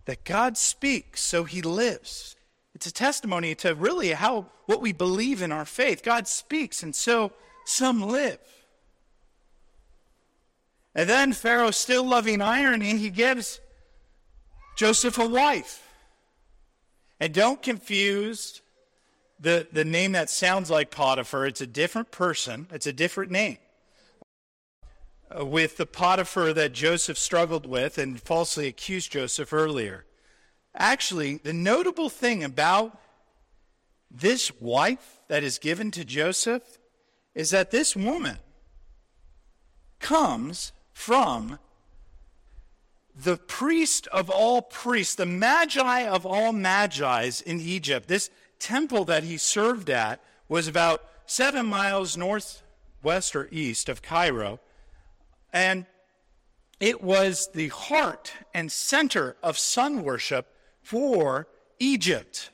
that 0.05 0.25
God 0.25 0.57
speaks, 0.57 1.23
so 1.23 1.45
he 1.45 1.61
lives. 1.63 2.37
It's 2.75 2.87
a 2.87 2.93
testimony 2.93 3.55
to 3.57 3.75
really 3.75 4.13
how 4.13 4.47
what 4.67 4.81
we 4.81 4.93
believe 4.93 5.43
in 5.43 5.53
our 5.53 5.65
faith. 5.65 6.03
God 6.03 6.29
speaks, 6.29 6.83
and 6.83 6.95
so 6.95 7.33
some 7.65 8.03
live. 8.03 8.39
And 10.99 11.09
then 11.09 11.33
Pharaoh, 11.33 11.71
still 11.71 12.03
loving 12.03 12.43
irony, 12.43 12.97
he 12.97 13.11
gives 13.11 13.61
Joseph 14.77 15.17
a 15.17 15.29
wife. 15.29 15.89
And 17.21 17.33
don't 17.33 17.63
confuse 17.63 18.63
the, 19.39 19.69
the 19.71 19.85
name 19.85 20.11
that 20.11 20.29
sounds 20.29 20.73
like 20.73 20.91
Potiphar. 20.91 21.47
It's 21.47 21.61
a 21.61 21.69
different 21.69 22.11
person, 22.11 22.67
it's 22.73 22.89
a 22.89 22.93
different 22.93 23.31
name. 23.31 23.59
Uh, 25.31 25.47
with 25.47 25.77
the 25.77 25.87
Potiphar 25.87 26.53
that 26.55 26.73
Joseph 26.73 27.17
struggled 27.17 27.65
with 27.65 27.97
and 27.97 28.21
falsely 28.21 28.67
accused 28.67 29.13
Joseph 29.13 29.53
earlier. 29.53 30.05
Actually, 30.75 31.37
the 31.37 31.53
notable 31.53 32.09
thing 32.09 32.43
about 32.43 33.01
this 34.11 34.51
wife 34.61 35.21
that 35.29 35.45
is 35.45 35.59
given 35.59 35.93
to 35.93 36.05
Joseph 36.05 36.81
is 37.37 37.51
that 37.51 37.71
this 37.71 37.95
woman 37.95 38.39
comes 40.01 40.73
from 40.99 41.61
the 43.15 43.37
priest 43.37 44.09
of 44.09 44.29
all 44.29 44.61
priests, 44.61 45.15
the 45.15 45.25
magi 45.25 46.03
of 46.03 46.27
all 46.27 46.53
magi's 46.53 47.41
in 47.41 47.61
Egypt. 47.61 48.09
This 48.09 48.31
temple 48.59 49.05
that 49.05 49.23
he 49.23 49.37
served 49.37 49.89
at 49.91 50.21
was 50.49 50.67
about 50.67 51.05
seven 51.25 51.67
miles 51.67 52.17
northwest 52.17 53.37
or 53.37 53.49
east 53.53 53.89
of 53.89 54.03
Cairo. 54.03 54.59
And 55.53 55.87
it 56.81 57.01
was 57.01 57.49
the 57.55 57.69
heart 57.69 58.33
and 58.53 58.71
center 58.71 59.37
of 59.41 59.57
sun 59.57 60.03
worship 60.03 60.53
for 60.83 61.47
Egypt. 61.79 62.51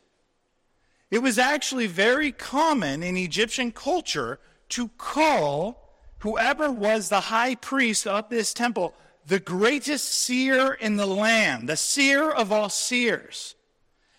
It 1.11 1.23
was 1.23 1.39
actually 1.39 1.87
very 1.87 2.31
common 2.31 3.03
in 3.03 3.17
Egyptian 3.17 3.73
culture 3.73 4.39
to 4.69 4.89
call 4.99 5.84
whoever 6.25 6.73
was 6.73 7.11
the 7.11 7.21
high 7.21 7.55
priest 7.55 8.07
of 8.07 8.31
this 8.31 8.55
temple 8.55 8.95
the 9.27 9.39
greatest 9.39 10.07
seer 10.07 10.73
in 10.73 10.97
the 10.97 11.07
land, 11.07 11.69
the 11.69 11.77
seer 11.77 12.31
of 12.31 12.51
all 12.53 12.69
seers. 12.69 13.55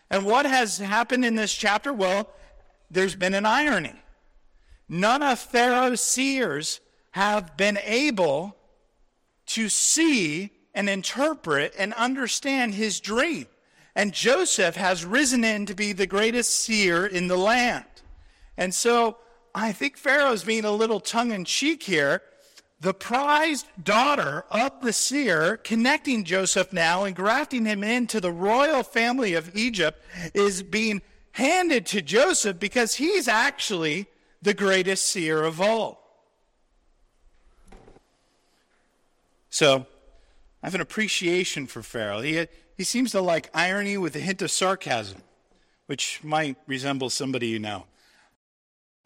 And 0.09 0.25
what 0.25 0.45
has 0.45 0.77
happened 0.77 1.25
in 1.25 1.35
this 1.35 1.53
chapter? 1.53 1.91
Well, 1.93 2.29
there's 2.89 3.15
been 3.15 3.33
an 3.33 3.45
irony. 3.45 3.93
None 4.87 5.21
of 5.21 5.39
Pharaoh's 5.39 6.01
seers 6.01 6.79
have 7.11 7.57
been 7.57 7.79
able 7.83 8.55
to 9.47 9.69
see 9.69 10.51
and 10.73 10.89
interpret 10.89 11.73
and 11.77 11.93
understand 11.93 12.73
his 12.73 12.99
dream. 12.99 13.47
And 13.95 14.13
Joseph 14.13 14.75
has 14.75 15.05
risen 15.05 15.43
in 15.43 15.65
to 15.67 15.75
be 15.75 15.93
the 15.93 16.07
greatest 16.07 16.51
seer 16.51 17.05
in 17.05 17.27
the 17.27 17.37
land. 17.37 17.85
And 18.57 18.73
so 18.73 19.17
I 19.57 19.71
think 19.71 19.95
Pharaoh's 19.95 20.43
being 20.43 20.65
a 20.65 20.71
little 20.71 20.99
tongue 20.99 21.31
in 21.31 21.45
cheek 21.45 21.83
here. 21.83 22.21
The 22.81 22.93
prized 22.93 23.67
daughter 23.81 24.43
of 24.51 24.81
the 24.81 24.91
seer, 24.91 25.55
connecting 25.55 26.25
Joseph 26.25 26.73
now 26.73 27.05
and 27.05 27.15
grafting 27.15 27.65
him 27.65 27.81
into 27.81 28.19
the 28.19 28.33
royal 28.33 28.83
family 28.83 29.33
of 29.33 29.55
Egypt, 29.55 30.03
is 30.33 30.61
being 30.61 31.01
handed 31.31 31.85
to 31.87 32.01
Joseph 32.01 32.59
because 32.59 32.95
he's 32.95 33.29
actually 33.29 34.07
the 34.41 34.53
greatest 34.53 35.07
seer 35.07 35.41
of 35.41 35.61
all. 35.61 36.01
So 39.49 39.87
I 40.61 40.67
have 40.67 40.75
an 40.75 40.81
appreciation 40.81 41.65
for 41.65 41.81
Pharaoh. 41.81 42.19
He, 42.19 42.45
he 42.75 42.83
seems 42.83 43.11
to 43.11 43.21
like 43.21 43.49
irony 43.53 43.97
with 43.97 44.17
a 44.17 44.19
hint 44.19 44.41
of 44.41 44.51
sarcasm, 44.51 45.23
which 45.85 46.21
might 46.25 46.57
resemble 46.67 47.09
somebody 47.09 47.47
you 47.47 47.59
know. 47.59 47.85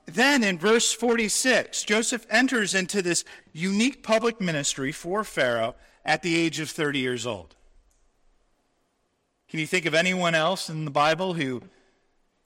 Then 0.09 0.43
in 0.43 0.57
verse 0.57 0.91
46, 0.91 1.83
Joseph 1.83 2.25
enters 2.29 2.73
into 2.73 3.01
this 3.01 3.23
unique 3.53 4.03
public 4.03 4.41
ministry 4.41 4.91
for 4.91 5.23
Pharaoh 5.23 5.75
at 6.03 6.21
the 6.21 6.35
age 6.35 6.59
of 6.59 6.69
30 6.69 6.99
years 6.99 7.25
old. 7.25 7.55
Can 9.49 9.59
you 9.59 9.67
think 9.67 9.85
of 9.85 9.93
anyone 9.93 10.35
else 10.35 10.69
in 10.69 10.85
the 10.85 10.91
Bible 10.91 11.33
who 11.33 11.61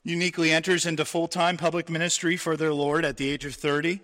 uniquely 0.02 0.52
enters 0.52 0.86
into 0.86 1.04
full 1.04 1.28
time 1.28 1.56
public 1.56 1.90
ministry 1.90 2.36
for 2.36 2.56
their 2.56 2.72
Lord 2.72 3.04
at 3.04 3.16
the 3.16 3.30
age 3.30 3.44
of 3.44 3.54
30? 3.54 4.00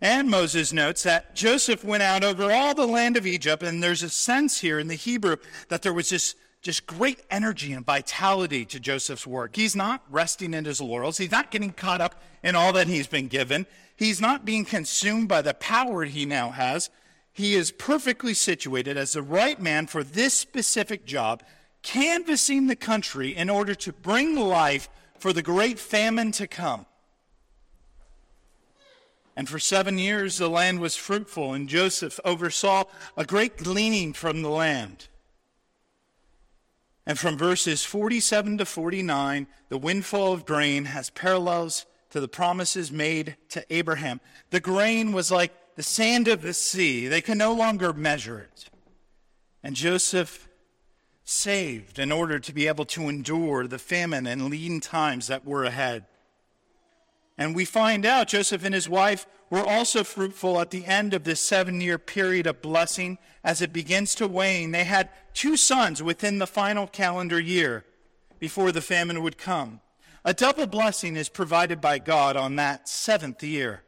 And 0.00 0.28
Moses 0.28 0.72
notes 0.72 1.02
that 1.04 1.34
Joseph 1.34 1.82
went 1.82 2.02
out 2.02 2.22
over 2.22 2.52
all 2.52 2.74
the 2.74 2.86
land 2.86 3.16
of 3.16 3.26
Egypt, 3.26 3.62
and 3.62 3.82
there's 3.82 4.02
a 4.02 4.10
sense 4.10 4.60
here 4.60 4.78
in 4.78 4.88
the 4.88 4.94
Hebrew 4.94 5.36
that 5.68 5.82
there 5.82 5.94
was 5.94 6.10
this 6.10 6.34
just 6.64 6.86
great 6.86 7.20
energy 7.30 7.74
and 7.74 7.84
vitality 7.84 8.64
to 8.64 8.80
Joseph's 8.80 9.26
work. 9.26 9.54
He's 9.54 9.76
not 9.76 10.02
resting 10.08 10.54
in 10.54 10.64
his 10.64 10.80
laurels. 10.80 11.18
He's 11.18 11.30
not 11.30 11.50
getting 11.50 11.72
caught 11.72 12.00
up 12.00 12.22
in 12.42 12.56
all 12.56 12.72
that 12.72 12.86
he's 12.86 13.06
been 13.06 13.28
given. 13.28 13.66
He's 13.94 14.18
not 14.18 14.46
being 14.46 14.64
consumed 14.64 15.28
by 15.28 15.42
the 15.42 15.52
power 15.52 16.04
he 16.04 16.24
now 16.24 16.48
has. 16.48 16.88
He 17.34 17.54
is 17.54 17.70
perfectly 17.70 18.32
situated 18.32 18.96
as 18.96 19.12
the 19.12 19.20
right 19.20 19.60
man 19.60 19.86
for 19.86 20.02
this 20.02 20.32
specific 20.32 21.04
job, 21.04 21.42
canvassing 21.82 22.66
the 22.66 22.76
country 22.76 23.36
in 23.36 23.50
order 23.50 23.74
to 23.74 23.92
bring 23.92 24.34
life 24.34 24.88
for 25.18 25.34
the 25.34 25.42
great 25.42 25.78
famine 25.78 26.32
to 26.32 26.46
come. 26.46 26.86
And 29.36 29.50
for 29.50 29.58
seven 29.58 29.98
years 29.98 30.38
the 30.38 30.48
land 30.48 30.80
was 30.80 30.96
fruitful, 30.96 31.52
and 31.52 31.68
Joseph 31.68 32.18
oversaw 32.24 32.84
a 33.18 33.26
great 33.26 33.58
gleaning 33.58 34.14
from 34.14 34.40
the 34.40 34.48
land. 34.48 35.08
And 37.06 37.18
from 37.18 37.36
verses 37.36 37.84
47 37.84 38.58
to 38.58 38.64
49, 38.64 39.46
the 39.68 39.78
windfall 39.78 40.32
of 40.32 40.46
grain 40.46 40.86
has 40.86 41.10
parallels 41.10 41.86
to 42.10 42.20
the 42.20 42.28
promises 42.28 42.90
made 42.90 43.36
to 43.50 43.64
Abraham. 43.70 44.20
The 44.50 44.60
grain 44.60 45.12
was 45.12 45.30
like 45.30 45.52
the 45.76 45.82
sand 45.82 46.28
of 46.28 46.42
the 46.42 46.54
sea, 46.54 47.08
they 47.08 47.20
can 47.20 47.36
no 47.36 47.52
longer 47.52 47.92
measure 47.92 48.38
it. 48.38 48.70
And 49.62 49.74
Joseph 49.74 50.48
saved 51.24 51.98
in 51.98 52.12
order 52.12 52.38
to 52.38 52.52
be 52.52 52.68
able 52.68 52.84
to 52.84 53.08
endure 53.08 53.66
the 53.66 53.78
famine 53.78 54.26
and 54.26 54.50
lean 54.50 54.80
times 54.80 55.26
that 55.26 55.44
were 55.44 55.64
ahead. 55.64 56.04
And 57.36 57.54
we 57.54 57.64
find 57.64 58.06
out 58.06 58.28
Joseph 58.28 58.64
and 58.64 58.74
his 58.74 58.88
wife 58.88 59.26
were 59.50 59.64
also 59.64 60.04
fruitful 60.04 60.60
at 60.60 60.70
the 60.70 60.86
end 60.86 61.14
of 61.14 61.24
this 61.24 61.40
seven 61.40 61.80
year 61.80 61.98
period 61.98 62.46
of 62.46 62.62
blessing 62.62 63.18
as 63.42 63.60
it 63.60 63.72
begins 63.72 64.14
to 64.16 64.28
wane. 64.28 64.70
They 64.70 64.84
had 64.84 65.10
two 65.32 65.56
sons 65.56 66.02
within 66.02 66.38
the 66.38 66.46
final 66.46 66.86
calendar 66.86 67.40
year 67.40 67.84
before 68.38 68.72
the 68.72 68.80
famine 68.80 69.22
would 69.22 69.38
come. 69.38 69.80
A 70.24 70.32
double 70.32 70.66
blessing 70.66 71.16
is 71.16 71.28
provided 71.28 71.80
by 71.80 71.98
God 71.98 72.36
on 72.36 72.56
that 72.56 72.88
seventh 72.88 73.42
year. 73.42 73.82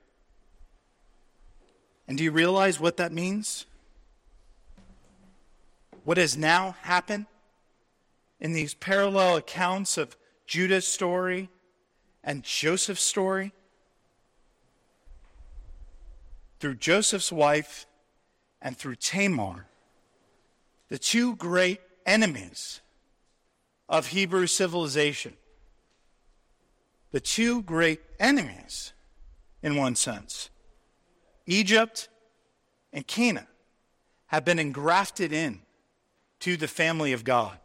And 2.06 2.18
do 2.18 2.24
you 2.24 2.30
realize 2.30 2.78
what 2.78 2.98
that 2.98 3.12
means? 3.12 3.66
What 6.04 6.18
has 6.18 6.36
now 6.36 6.76
happened 6.82 7.26
in 8.38 8.52
these 8.52 8.74
parallel 8.74 9.36
accounts 9.36 9.96
of 9.96 10.16
Judah's 10.46 10.86
story 10.86 11.48
and 12.26 12.42
Joseph's 12.42 13.02
story 13.02 13.52
through 16.58 16.74
Joseph's 16.74 17.30
wife 17.30 17.86
and 18.60 18.76
through 18.76 18.96
Tamar, 18.96 19.66
the 20.88 20.98
two 20.98 21.36
great 21.36 21.80
enemies 22.04 22.80
of 23.88 24.08
Hebrew 24.08 24.48
civilization. 24.48 25.34
The 27.12 27.20
two 27.20 27.62
great 27.62 28.00
enemies, 28.18 28.92
in 29.62 29.76
one 29.76 29.94
sense, 29.94 30.50
Egypt 31.46 32.08
and 32.92 33.06
Canaan, 33.06 33.46
have 34.26 34.44
been 34.44 34.58
engrafted 34.58 35.32
in 35.32 35.60
to 36.40 36.56
the 36.56 36.68
family 36.68 37.12
of 37.12 37.22
God. 37.22 37.56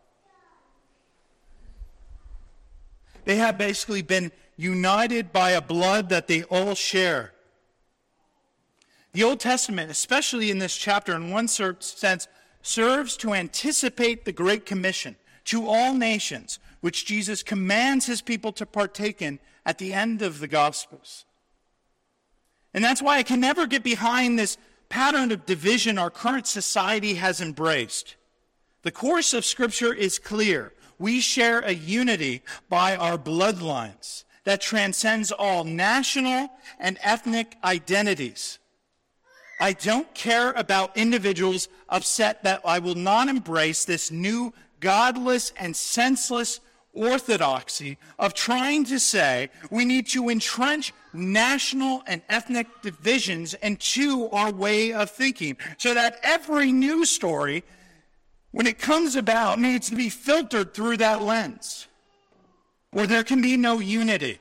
They 3.26 3.38
have 3.38 3.58
basically 3.58 4.02
been 4.04 4.32
united 4.56 5.32
by 5.32 5.52
a 5.52 5.62
blood 5.62 6.10
that 6.10 6.28
they 6.28 6.44
all 6.44 6.76
share. 6.76 7.34
The 9.14 9.24
Old 9.24 9.40
Testament, 9.40 9.92
especially 9.92 10.52
in 10.52 10.60
this 10.60 10.76
chapter, 10.76 11.16
in 11.16 11.32
one 11.32 11.48
sense, 11.48 12.28
serves 12.62 13.18
to 13.18 13.34
anticipate 13.34 14.24
the 14.24 14.32
Great 14.32 14.66
Commission 14.66 15.16
to 15.46 15.68
all 15.68 15.94
nations, 15.94 16.60
which 16.80 17.06
Jesus 17.06 17.44
commands 17.44 18.06
his 18.06 18.22
people 18.22 18.52
to 18.54 18.66
partake 18.66 19.22
in 19.22 19.40
at 19.66 19.78
the 19.78 19.94
end 19.94 20.22
of 20.22 20.40
the 20.40 20.48
Gospels. 20.48 21.26
And 22.74 22.84
that's 22.84 23.02
why 23.02 23.18
I 23.18 23.24
can 23.24 23.40
never 23.40 23.68
get 23.68 23.84
behind 23.84 24.40
this 24.40 24.58
pattern 24.88 25.32
of 25.32 25.46
division 25.46 25.98
our 25.98 26.10
current 26.10 26.48
society 26.48 27.16
has 27.16 27.42
embraced. 27.42 28.16
The 28.84 28.92
course 28.92 29.34
of 29.34 29.46
Scripture 29.46 29.94
is 29.94 30.20
clear. 30.20 30.74
We 30.98 31.20
share 31.20 31.60
a 31.60 31.74
unity 31.74 32.44
by 32.70 32.96
our 32.96 33.18
bloodlines 33.18 34.24
that 34.43 34.62
transcends 34.62 35.32
all 35.32 35.63
national 35.63 36.49
and 36.80 36.97
ethnic 37.01 37.56
identities. 37.63 38.60
I 39.60 39.73
don't 39.73 40.12
care 40.15 40.51
about 40.54 40.97
individuals 40.97 41.69
upset 41.88 42.43
that 42.43 42.62
I 42.65 42.80
will 42.80 42.95
not 42.95 43.27
embrace 43.27 43.86
this 43.86 44.10
new 44.10 44.54
godless 44.80 45.54
and 45.58 45.75
senseless 45.75 46.60
orthodoxy 46.93 47.97
of 48.19 48.34
trying 48.34 48.84
to 48.86 48.99
say 48.99 49.49
we 49.69 49.86
need 49.86 50.08
to 50.08 50.30
entrench 50.30 50.93
national 51.13 52.04
and 52.08 52.21
ethnic 52.30 52.67
divisions 52.82 53.54
into 53.56 54.30
our 54.32 54.51
way 54.51 54.93
of 54.93 55.10
thinking 55.10 55.58
so 55.77 55.93
that 55.93 56.19
every 56.23 56.71
news 56.71 57.10
story, 57.10 57.63
when 58.51 58.67
it 58.67 58.80
comes 58.80 59.15
about, 59.15 59.60
needs 59.60 59.89
to 59.89 59.95
be 59.95 60.10
filtered 60.10 60.73
through 60.73 60.97
that 60.97 61.21
lens, 61.21 61.88
or 62.93 63.08
there 63.08 63.23
can 63.23 63.41
be 63.41 63.58
no 63.58 63.80
unity. 63.80 64.39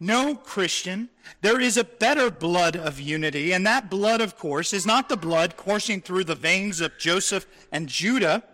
No, 0.00 0.36
Christian, 0.36 1.08
there 1.40 1.60
is 1.60 1.76
a 1.76 1.82
better 1.82 2.30
blood 2.30 2.76
of 2.76 3.00
unity, 3.00 3.52
and 3.52 3.66
that 3.66 3.90
blood, 3.90 4.20
of 4.20 4.36
course, 4.36 4.72
is 4.72 4.86
not 4.86 5.08
the 5.08 5.16
blood 5.16 5.56
coursing 5.56 6.00
through 6.00 6.24
the 6.24 6.36
veins 6.36 6.80
of 6.80 6.96
Joseph 6.98 7.46
and 7.72 7.88
Judah, 7.88 8.44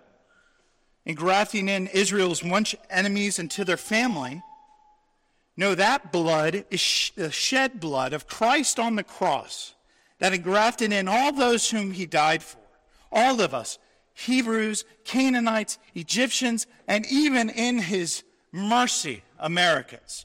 engrafting 1.04 1.68
in 1.68 1.86
Israel's 1.88 2.42
once 2.42 2.74
enemies 2.88 3.38
into 3.38 3.62
their 3.62 3.76
family. 3.76 4.42
No, 5.56 5.74
that 5.74 6.10
blood 6.12 6.64
is 6.70 7.12
the 7.14 7.30
shed 7.30 7.78
blood 7.78 8.14
of 8.14 8.26
Christ 8.26 8.78
on 8.78 8.96
the 8.96 9.04
cross 9.04 9.74
that 10.18 10.32
engrafted 10.32 10.92
in 10.92 11.08
all 11.08 11.32
those 11.32 11.70
whom 11.70 11.92
he 11.92 12.06
died 12.06 12.42
for. 12.42 12.58
All 13.12 13.42
of 13.42 13.52
us, 13.52 13.78
Hebrews, 14.14 14.84
Canaanites, 15.04 15.78
Egyptians, 15.94 16.66
and 16.88 17.04
even 17.06 17.50
in 17.50 17.78
his 17.78 18.24
mercy, 18.54 19.22
Americans 19.38 20.24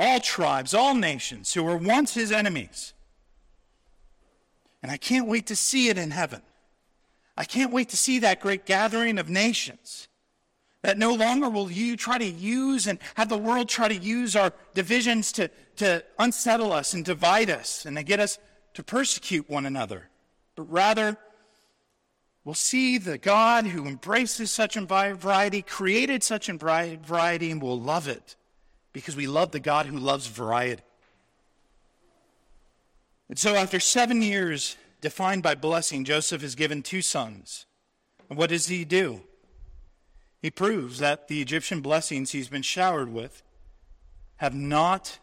all 0.00 0.18
tribes, 0.18 0.72
all 0.72 0.94
nations 0.94 1.52
who 1.52 1.62
were 1.62 1.76
once 1.76 2.14
his 2.14 2.32
enemies. 2.32 2.94
And 4.82 4.90
I 4.90 4.96
can't 4.96 5.28
wait 5.28 5.46
to 5.48 5.56
see 5.56 5.88
it 5.88 5.98
in 5.98 6.10
heaven. 6.10 6.40
I 7.36 7.44
can't 7.44 7.70
wait 7.70 7.90
to 7.90 7.98
see 7.98 8.18
that 8.20 8.40
great 8.40 8.64
gathering 8.64 9.18
of 9.18 9.28
nations. 9.28 10.08
That 10.82 10.96
no 10.96 11.12
longer 11.12 11.50
will 11.50 11.70
you 11.70 11.98
try 11.98 12.16
to 12.16 12.24
use 12.24 12.86
and 12.86 12.98
have 13.14 13.28
the 13.28 13.36
world 13.36 13.68
try 13.68 13.88
to 13.88 13.94
use 13.94 14.34
our 14.34 14.54
divisions 14.72 15.32
to, 15.32 15.50
to 15.76 16.02
unsettle 16.18 16.72
us 16.72 16.94
and 16.94 17.04
divide 17.04 17.50
us 17.50 17.84
and 17.84 17.98
to 17.98 18.02
get 18.02 18.20
us 18.20 18.38
to 18.74 18.82
persecute 18.82 19.50
one 19.50 19.66
another. 19.66 20.08
But 20.56 20.72
rather, 20.72 21.18
we'll 22.44 22.54
see 22.54 22.98
the 22.98 23.18
God 23.18 23.66
who 23.66 23.86
embraces 23.86 24.50
such 24.50 24.76
a 24.76 24.80
variety, 24.80 25.62
created 25.62 26.22
such 26.22 26.48
a 26.48 26.54
variety, 26.54 27.50
and 27.50 27.62
will 27.62 27.80
love 27.80 28.08
it 28.08 28.36
because 28.92 29.16
we 29.16 29.26
love 29.26 29.52
the 29.52 29.60
God 29.60 29.86
who 29.86 29.98
loves 29.98 30.26
variety. 30.26 30.82
And 33.28 33.38
so, 33.38 33.54
after 33.54 33.78
seven 33.78 34.22
years 34.22 34.76
defined 35.00 35.42
by 35.42 35.54
blessing, 35.54 36.04
Joseph 36.04 36.42
is 36.42 36.54
given 36.54 36.82
two 36.82 37.02
sons. 37.02 37.66
And 38.28 38.36
what 38.36 38.50
does 38.50 38.66
he 38.66 38.84
do? 38.84 39.22
He 40.42 40.50
proves 40.50 40.98
that 40.98 41.28
the 41.28 41.40
Egyptian 41.40 41.80
blessings 41.80 42.30
he's 42.30 42.48
been 42.48 42.62
showered 42.62 43.12
with 43.12 43.42
have 44.36 44.54
not 44.54 45.18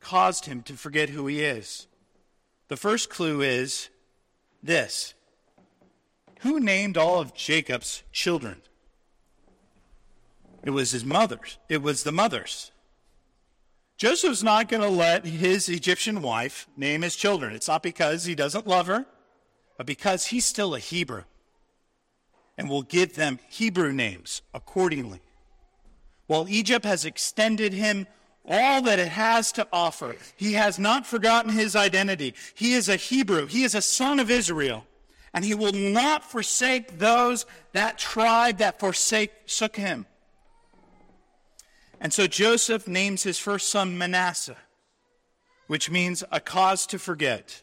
caused 0.00 0.46
him 0.46 0.62
to 0.62 0.74
forget 0.74 1.10
who 1.10 1.26
he 1.26 1.42
is. 1.42 1.86
The 2.68 2.76
first 2.76 3.10
clue 3.10 3.42
is 3.42 3.90
this 4.62 5.14
Who 6.40 6.60
named 6.60 6.96
all 6.96 7.20
of 7.20 7.34
Jacob's 7.34 8.02
children? 8.12 8.62
It 10.62 10.70
was 10.70 10.90
his 10.90 11.04
mother's. 11.04 11.58
It 11.68 11.82
was 11.82 12.02
the 12.02 12.12
mother's. 12.12 12.72
Joseph's 13.96 14.42
not 14.42 14.68
going 14.68 14.82
to 14.82 14.88
let 14.88 15.24
his 15.24 15.68
Egyptian 15.68 16.20
wife 16.20 16.68
name 16.76 17.02
his 17.02 17.16
children. 17.16 17.54
It's 17.54 17.68
not 17.68 17.82
because 17.82 18.24
he 18.24 18.34
doesn't 18.34 18.66
love 18.66 18.88
her, 18.88 19.06
but 19.78 19.86
because 19.86 20.26
he's 20.26 20.44
still 20.44 20.74
a 20.74 20.78
Hebrew 20.78 21.22
and 22.58 22.68
will 22.68 22.82
give 22.82 23.14
them 23.14 23.38
Hebrew 23.48 23.92
names 23.92 24.42
accordingly. 24.52 25.20
While 26.26 26.48
Egypt 26.48 26.84
has 26.84 27.04
extended 27.04 27.72
him 27.72 28.06
all 28.44 28.82
that 28.82 28.98
it 28.98 29.08
has 29.08 29.52
to 29.52 29.66
offer, 29.72 30.16
he 30.36 30.54
has 30.54 30.78
not 30.78 31.06
forgotten 31.06 31.52
his 31.52 31.76
identity. 31.76 32.34
He 32.54 32.74
is 32.74 32.88
a 32.88 32.96
Hebrew, 32.96 33.46
he 33.46 33.64
is 33.64 33.74
a 33.74 33.82
son 33.82 34.20
of 34.20 34.30
Israel, 34.30 34.86
and 35.34 35.44
he 35.44 35.54
will 35.54 35.72
not 35.72 36.24
forsake 36.24 36.98
those, 36.98 37.46
that 37.72 37.98
tribe 37.98 38.58
that 38.58 38.80
forsook 38.80 39.76
him. 39.76 40.06
And 42.00 42.12
so 42.12 42.26
Joseph 42.26 42.86
names 42.86 43.22
his 43.22 43.38
first 43.38 43.68
son 43.68 43.96
Manasseh, 43.96 44.56
which 45.66 45.90
means 45.90 46.22
a 46.30 46.40
cause 46.40 46.86
to 46.88 46.98
forget. 46.98 47.62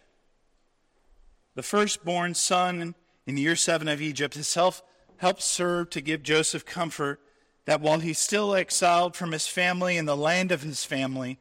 The 1.56 1.64
firstborn 1.64 2.34
son 2.34 2.96
in 3.26 3.36
the 3.36 3.42
year 3.42 3.56
seven 3.56 3.88
of 3.88 4.02
Egypt 4.02 4.34
himself 4.34 4.82
helped 5.18 5.42
serve 5.42 5.90
to 5.92 6.02
give 6.02 6.24
Joseph 6.24 6.66
comfort 6.66 7.20
that 7.66 7.80
while 7.80 8.00
he's 8.00 8.20
still 8.20 8.56
exiled 8.56 9.16
from 9.16 9.32
his 9.32 9.48
family 9.48 9.98
and 9.98 10.08
the 10.08 10.18
land 10.18 10.52
of 10.52 10.64
his 10.64 10.84
family, 10.84 11.40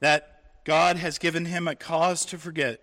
that 0.00 0.40
God 0.64 0.96
has 0.96 1.18
given 1.18 1.44
him 1.44 1.68
a 1.68 1.76
cause 1.76 2.24
to 2.26 2.38
forget. 2.38 2.80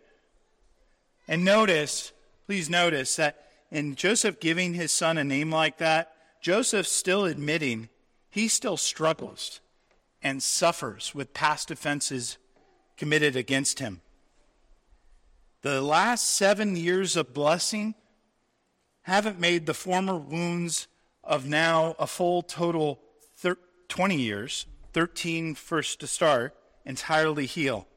And 1.30 1.46
notice, 1.46 2.12
please 2.48 2.72
notice 2.72 3.16
that 3.18 3.46
in 3.70 3.94
Joseph 3.94 4.40
giving 4.40 4.74
his 4.74 4.92
son 4.92 5.20
a 5.20 5.24
name 5.24 5.52
like 5.52 5.78
that, 5.78 6.12
Joseph's 6.42 6.92
still 6.92 7.26
admitting 7.26 7.90
he 8.32 8.48
still 8.48 8.78
struggles 8.78 9.62
and 10.24 10.42
suffers 10.42 11.14
with 11.14 11.36
past 11.36 11.70
offenses 11.70 12.40
committed 12.98 13.36
against 13.36 13.78
him. 13.78 14.02
The 15.62 15.84
last 15.84 16.32
seven 16.36 16.76
years 16.76 17.16
of 17.16 17.32
blessing 17.32 17.94
haven't 19.04 19.40
made 19.40 19.68
the 19.68 19.76
former 19.76 20.18
wounds 20.18 20.88
of 21.24 21.46
now 21.46 21.96
a 22.00 22.08
full 22.08 22.42
total 22.42 23.02
20 23.88 24.16
years, 24.16 24.66
13 24.94 25.54
first 25.54 26.00
to 26.00 26.08
start, 26.08 26.56
entirely 26.86 27.46
heal. 27.46 27.88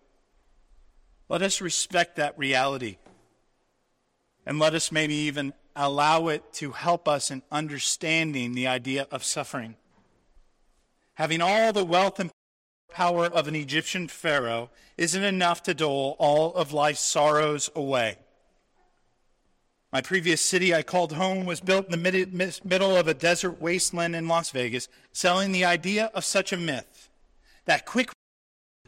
Let 1.30 1.40
us 1.40 1.62
respect 1.62 2.16
that 2.16 2.38
reality. 2.38 2.98
And 4.44 4.58
let 4.58 4.74
us 4.74 4.90
maybe 4.90 5.14
even 5.14 5.52
allow 5.76 6.28
it 6.28 6.52
to 6.54 6.72
help 6.72 7.08
us 7.08 7.30
in 7.30 7.42
understanding 7.50 8.54
the 8.54 8.66
idea 8.66 9.06
of 9.10 9.24
suffering. 9.24 9.76
Having 11.14 11.40
all 11.42 11.72
the 11.72 11.84
wealth 11.84 12.18
and 12.18 12.30
power 12.90 13.26
of 13.26 13.48
an 13.48 13.54
Egyptian 13.54 14.08
pharaoh 14.08 14.70
isn't 14.98 15.22
enough 15.22 15.62
to 15.62 15.74
dole 15.74 16.16
all 16.18 16.54
of 16.54 16.72
life's 16.72 17.00
sorrows 17.00 17.70
away. 17.74 18.18
My 19.92 20.00
previous 20.00 20.40
city 20.40 20.74
I 20.74 20.82
called 20.82 21.12
home 21.12 21.44
was 21.44 21.60
built 21.60 21.84
in 21.86 22.02
the 22.02 22.60
middle 22.64 22.96
of 22.96 23.08
a 23.08 23.14
desert 23.14 23.60
wasteland 23.60 24.16
in 24.16 24.26
Las 24.26 24.50
Vegas, 24.50 24.88
selling 25.12 25.52
the 25.52 25.66
idea 25.66 26.10
of 26.14 26.24
such 26.24 26.52
a 26.52 26.56
myth 26.56 27.10
that 27.66 27.86
quick 27.86 28.10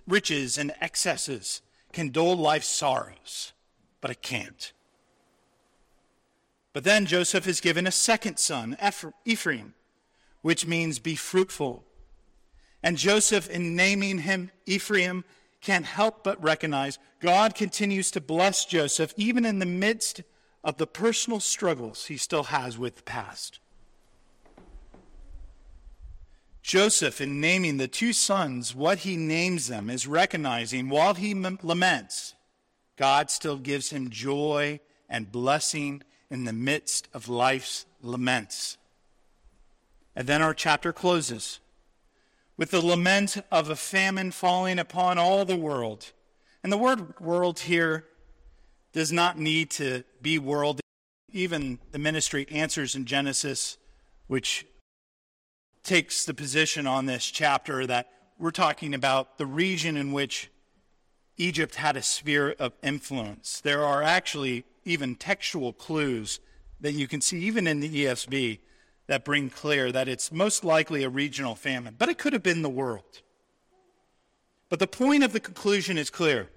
riches 0.08 0.58
and 0.58 0.72
excesses 0.80 1.62
can 1.92 2.08
dole 2.08 2.36
life's 2.36 2.66
sorrows, 2.66 3.52
but 4.00 4.10
it 4.10 4.22
can't. 4.22 4.72
But 6.74 6.84
then 6.84 7.06
Joseph 7.06 7.46
is 7.46 7.60
given 7.60 7.87
a 7.87 7.92
second 7.92 8.38
son, 8.38 8.76
Ephraim, 9.24 9.74
which 10.42 10.66
means 10.66 10.98
be 10.98 11.14
fruitful. 11.14 11.84
And 12.82 12.98
Joseph, 12.98 13.48
in 13.48 13.76
naming 13.76 14.18
him 14.18 14.50
Ephraim, 14.66 15.24
can't 15.62 15.87
help 15.87 16.24
but 16.24 16.42
recognize 16.42 16.98
God 17.20 17.54
continues 17.54 18.10
to 18.10 18.20
bless 18.20 18.66
Joseph 18.66 19.14
even 19.16 19.46
in 19.46 19.60
the 19.60 19.66
midst 19.66 20.22
of 20.62 20.76
the 20.76 20.87
personal 20.87 21.40
struggles 21.40 22.06
he 22.06 22.16
still 22.18 22.44
has 22.44 22.76
with 22.76 22.96
the 22.96 23.02
past. 23.02 23.60
Joseph, 26.60 27.20
in 27.20 27.40
naming 27.40 27.76
the 27.76 27.88
two 27.88 28.12
sons 28.12 28.74
what 28.74 28.98
he 28.98 29.16
names 29.16 29.68
them, 29.68 29.88
is 29.88 30.06
recognizing 30.06 30.88
while 30.88 31.14
he 31.14 31.34
laments, 31.34 32.34
God 32.96 33.30
still 33.30 33.58
gives 33.58 33.90
him 33.90 34.10
joy 34.10 34.80
and 35.08 35.30
blessing 35.30 36.02
in 36.30 36.44
the 36.44 36.52
midst 36.52 37.08
of 37.14 37.28
life's 37.28 37.87
laments. 38.02 38.76
And 40.16 40.26
then 40.26 40.42
our 40.42 40.54
chapter 40.54 40.92
closes 40.92 41.60
with 42.56 42.70
the 42.70 42.84
lament 42.84 43.37
of 43.50 43.68
a 43.68 43.76
famine 43.76 44.30
falling 44.30 44.78
upon 44.78 45.18
all 45.18 45.44
the 45.44 45.56
world. 45.56 46.12
And 46.62 46.72
the 46.72 46.78
word 46.78 47.18
world 47.20 47.60
here 47.60 48.06
does 48.92 49.10
not 49.12 49.38
need 49.38 49.70
to 49.70 50.04
be 50.22 50.38
world. 50.38 50.80
Even 51.32 51.78
the 51.90 51.98
ministry 51.98 52.46
answers 52.50 52.94
in 52.94 53.06
Genesis, 53.06 53.76
which 54.28 54.66
takes 55.82 56.24
the 56.24 56.32
position 56.32 56.87
on 56.87 57.06
this 57.06 57.26
chapter 57.26 57.87
that 57.87 58.08
we're 58.38 58.52
talking 58.52 58.94
about 58.94 59.37
the 59.37 59.46
region 59.46 59.96
in 59.96 60.12
which 60.12 60.50
Egypt 61.37 61.74
had 61.74 61.96
a 61.96 62.02
sphere 62.02 62.54
of 62.58 62.72
influence. 62.82 63.60
There 63.60 63.84
are 63.84 64.02
actually 64.02 64.64
even 64.84 65.14
textual 65.14 65.72
clues 65.72 66.40
that 66.80 66.92
you 66.92 67.08
can 67.08 67.20
see, 67.20 67.38
even 67.40 67.66
in 67.66 67.80
the 67.80 68.04
ESV, 68.04 68.58
that 69.06 69.24
bring 69.24 69.50
clear 69.50 69.92
that 69.92 70.08
it's 70.08 70.32
most 70.32 70.64
likely 70.64 71.04
a 71.04 71.08
regional 71.08 71.54
famine, 71.54 71.94
but 71.98 72.08
it 72.08 72.18
could 72.18 72.32
have 72.32 72.42
been 72.42 72.62
the 72.62 72.68
world. 72.68 73.22
But 74.68 74.78
the 74.78 74.86
point 74.86 75.22
of 75.22 75.32
the 75.32 75.40
conclusion 75.40 75.98
is 75.98 76.10
clear. 76.10 76.48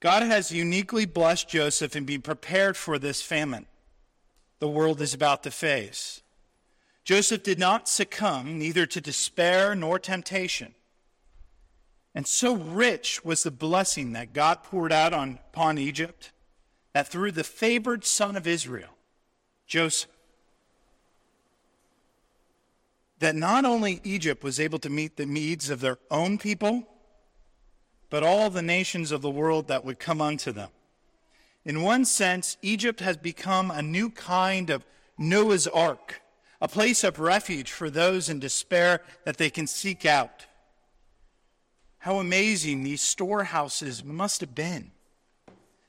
God 0.00 0.22
has 0.24 0.50
uniquely 0.50 1.06
blessed 1.06 1.48
Joseph 1.48 1.94
in 1.94 2.04
being 2.04 2.22
prepared 2.22 2.76
for 2.76 2.98
this 2.98 3.22
famine 3.22 3.66
the 4.58 4.68
world 4.68 5.00
is 5.00 5.12
about 5.12 5.42
to 5.42 5.50
face. 5.50 6.22
Joseph 7.04 7.42
did 7.42 7.58
not 7.58 7.88
succumb 7.88 8.60
neither 8.60 8.86
to 8.86 9.00
despair 9.00 9.74
nor 9.74 9.98
temptation. 9.98 10.74
And 12.14 12.26
so 12.26 12.54
rich 12.54 13.24
was 13.24 13.42
the 13.42 13.50
blessing 13.50 14.12
that 14.12 14.32
God 14.32 14.62
poured 14.62 14.92
out 14.92 15.12
on, 15.12 15.40
upon 15.52 15.78
Egypt 15.78 16.31
that 16.92 17.08
through 17.08 17.32
the 17.32 17.44
favored 17.44 18.04
son 18.04 18.36
of 18.36 18.46
Israel, 18.46 18.90
Joseph, 19.66 20.10
that 23.18 23.36
not 23.36 23.64
only 23.64 24.00
Egypt 24.04 24.42
was 24.42 24.58
able 24.58 24.78
to 24.80 24.90
meet 24.90 25.16
the 25.16 25.26
needs 25.26 25.70
of 25.70 25.80
their 25.80 25.98
own 26.10 26.38
people, 26.38 26.86
but 28.10 28.22
all 28.22 28.50
the 28.50 28.62
nations 28.62 29.12
of 29.12 29.22
the 29.22 29.30
world 29.30 29.68
that 29.68 29.84
would 29.84 29.98
come 29.98 30.20
unto 30.20 30.52
them. 30.52 30.68
In 31.64 31.82
one 31.82 32.04
sense, 32.04 32.56
Egypt 32.60 33.00
has 33.00 33.16
become 33.16 33.70
a 33.70 33.80
new 33.80 34.10
kind 34.10 34.68
of 34.68 34.84
Noah's 35.16 35.68
Ark, 35.68 36.20
a 36.60 36.68
place 36.68 37.04
of 37.04 37.20
refuge 37.20 37.70
for 37.70 37.88
those 37.88 38.28
in 38.28 38.40
despair 38.40 39.00
that 39.24 39.36
they 39.36 39.50
can 39.50 39.66
seek 39.66 40.04
out. 40.04 40.46
How 41.98 42.18
amazing 42.18 42.82
these 42.82 43.00
storehouses 43.00 44.02
must 44.02 44.40
have 44.40 44.54
been. 44.54 44.90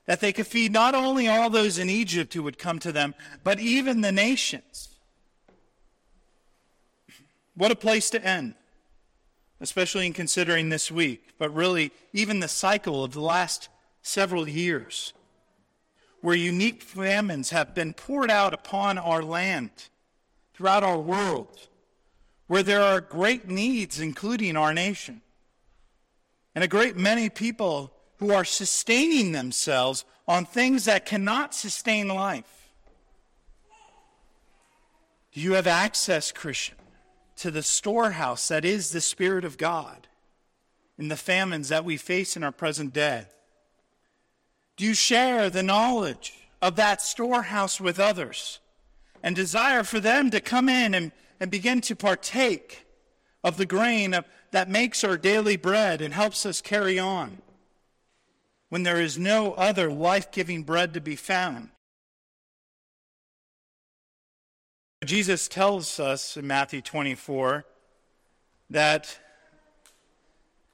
That 0.06 0.20
they 0.20 0.32
could 0.32 0.46
feed 0.46 0.72
not 0.72 0.94
only 0.94 1.28
all 1.28 1.48
those 1.48 1.78
in 1.78 1.88
Egypt 1.88 2.34
who 2.34 2.42
would 2.42 2.58
come 2.58 2.78
to 2.80 2.92
them, 2.92 3.14
but 3.42 3.58
even 3.58 4.00
the 4.00 4.12
nations. 4.12 4.90
What 7.54 7.70
a 7.70 7.76
place 7.76 8.10
to 8.10 8.24
end, 8.24 8.54
especially 9.60 10.06
in 10.06 10.12
considering 10.12 10.68
this 10.68 10.90
week, 10.90 11.34
but 11.38 11.54
really 11.54 11.92
even 12.12 12.40
the 12.40 12.48
cycle 12.48 13.04
of 13.04 13.12
the 13.12 13.20
last 13.20 13.68
several 14.02 14.48
years, 14.48 15.14
where 16.20 16.36
unique 16.36 16.82
famines 16.82 17.50
have 17.50 17.74
been 17.74 17.94
poured 17.94 18.30
out 18.30 18.52
upon 18.52 18.98
our 18.98 19.22
land, 19.22 19.70
throughout 20.54 20.84
our 20.84 20.98
world, 20.98 21.68
where 22.46 22.62
there 22.62 22.82
are 22.82 23.00
great 23.00 23.48
needs, 23.48 24.00
including 24.00 24.56
our 24.56 24.74
nation, 24.74 25.22
and 26.54 26.62
a 26.62 26.68
great 26.68 26.96
many 26.96 27.28
people 27.28 27.92
who 28.18 28.32
are 28.32 28.44
sustaining 28.44 29.32
themselves 29.32 30.04
on 30.26 30.44
things 30.44 30.84
that 30.84 31.06
cannot 31.06 31.54
sustain 31.54 32.08
life. 32.08 32.70
Do 35.32 35.40
you 35.40 35.54
have 35.54 35.66
access, 35.66 36.32
Christian? 36.32 36.76
to 37.36 37.50
the 37.50 37.62
storehouse 37.62 38.48
that 38.48 38.64
is 38.64 38.90
the 38.90 39.00
Spirit 39.00 39.44
of 39.44 39.58
God 39.58 40.08
in 40.96 41.08
the 41.08 41.16
famines 41.16 41.68
that 41.68 41.84
we 41.84 41.96
face 41.96 42.36
in 42.36 42.44
our 42.44 42.52
present 42.52 42.92
day? 42.92 43.26
Do 44.76 44.84
you 44.84 44.94
share 44.94 45.50
the 45.50 45.62
knowledge 45.62 46.34
of 46.62 46.76
that 46.76 47.02
storehouse 47.02 47.80
with 47.80 48.00
others 48.00 48.60
and 49.22 49.34
desire 49.34 49.82
for 49.82 50.00
them 50.00 50.30
to 50.30 50.40
come 50.40 50.68
in 50.68 50.94
and, 50.94 51.12
and 51.40 51.50
begin 51.50 51.80
to 51.82 51.96
partake 51.96 52.86
of 53.42 53.56
the 53.56 53.66
grain 53.66 54.14
of, 54.14 54.24
that 54.52 54.68
makes 54.68 55.04
our 55.04 55.16
daily 55.16 55.56
bread 55.56 56.00
and 56.00 56.14
helps 56.14 56.46
us 56.46 56.60
carry 56.60 56.98
on 56.98 57.38
when 58.68 58.82
there 58.82 59.00
is 59.00 59.18
no 59.18 59.52
other 59.52 59.90
life 59.90 60.30
giving 60.30 60.62
bread 60.62 60.94
to 60.94 61.00
be 61.00 61.16
found? 61.16 61.70
Jesus 65.04 65.48
tells 65.48 66.00
us 66.00 66.36
in 66.36 66.46
Matthew 66.46 66.80
24 66.80 67.64
that 68.70 69.18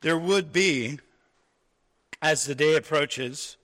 there 0.03 0.19
would 0.19 0.53
be, 0.53 0.99
as 2.23 2.47
the 2.47 2.55
day 2.55 2.77
approaches, 2.77 3.57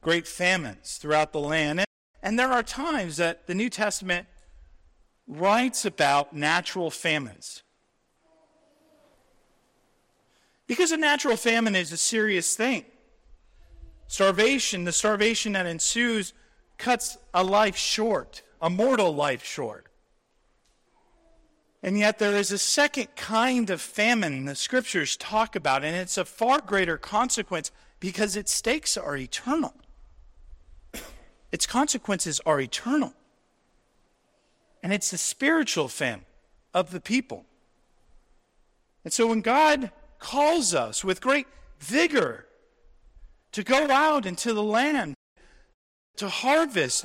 great 0.00 0.26
famines 0.26 0.98
throughout 0.98 1.32
the 1.32 1.40
land. 1.40 1.84
And 2.22 2.38
there 2.38 2.52
are 2.52 2.62
times 2.62 3.16
that 3.16 3.46
the 3.46 3.54
New 3.54 3.70
Testament 3.70 4.26
writes 5.26 5.84
about 5.84 6.34
natural 6.34 6.90
famines. 6.90 7.62
Because 10.66 10.92
a 10.92 10.96
natural 10.96 11.36
famine 11.36 11.74
is 11.74 11.92
a 11.92 11.96
serious 11.96 12.54
thing. 12.54 12.84
Starvation, 14.06 14.84
the 14.84 14.92
starvation 14.92 15.52
that 15.52 15.66
ensues, 15.66 16.32
cuts 16.78 17.16
a 17.32 17.42
life 17.42 17.76
short, 17.76 18.42
a 18.60 18.68
mortal 18.68 19.14
life 19.14 19.44
short. 19.44 19.86
And 21.82 21.98
yet, 21.98 22.18
there 22.18 22.36
is 22.36 22.52
a 22.52 22.58
second 22.58 23.08
kind 23.16 23.68
of 23.68 23.80
famine 23.80 24.44
the 24.44 24.54
scriptures 24.54 25.16
talk 25.16 25.56
about, 25.56 25.82
and 25.82 25.96
it's 25.96 26.16
a 26.16 26.24
far 26.24 26.60
greater 26.60 26.96
consequence 26.96 27.72
because 27.98 28.36
its 28.36 28.52
stakes 28.52 28.96
are 28.96 29.16
eternal. 29.16 29.74
Its 31.50 31.66
consequences 31.66 32.40
are 32.46 32.60
eternal. 32.60 33.12
And 34.82 34.92
it's 34.92 35.10
the 35.10 35.18
spiritual 35.18 35.88
famine 35.88 36.24
of 36.72 36.90
the 36.90 37.00
people. 37.00 37.44
And 39.04 39.12
so, 39.12 39.26
when 39.26 39.40
God 39.40 39.90
calls 40.18 40.74
us 40.74 41.04
with 41.04 41.20
great 41.20 41.46
vigor 41.78 42.46
to 43.52 43.62
go 43.62 43.90
out 43.90 44.26
into 44.26 44.52
the 44.52 44.62
land, 44.62 45.14
to 46.16 46.28
harvest, 46.28 47.04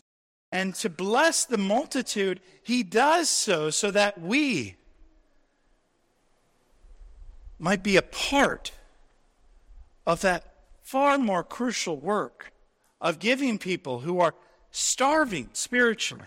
and 0.52 0.74
to 0.76 0.90
bless 0.90 1.46
the 1.46 1.58
multitude, 1.58 2.40
he 2.64 2.84
does 2.84 3.30
so 3.30 3.70
so 3.70 3.92
that 3.92 4.20
we 4.20 4.76
might 7.60 7.84
be 7.84 7.98
a 7.98 8.02
part 8.02 8.72
of 10.06 10.22
that 10.22 10.54
far 10.84 11.18
more 11.18 11.44
crucial 11.44 11.98
work 11.98 12.52
of 13.02 13.20
giving 13.20 13.58
people 13.58 14.00
who 14.00 14.20
are 14.20 14.34
starving 14.72 15.50
spiritually 15.54 16.26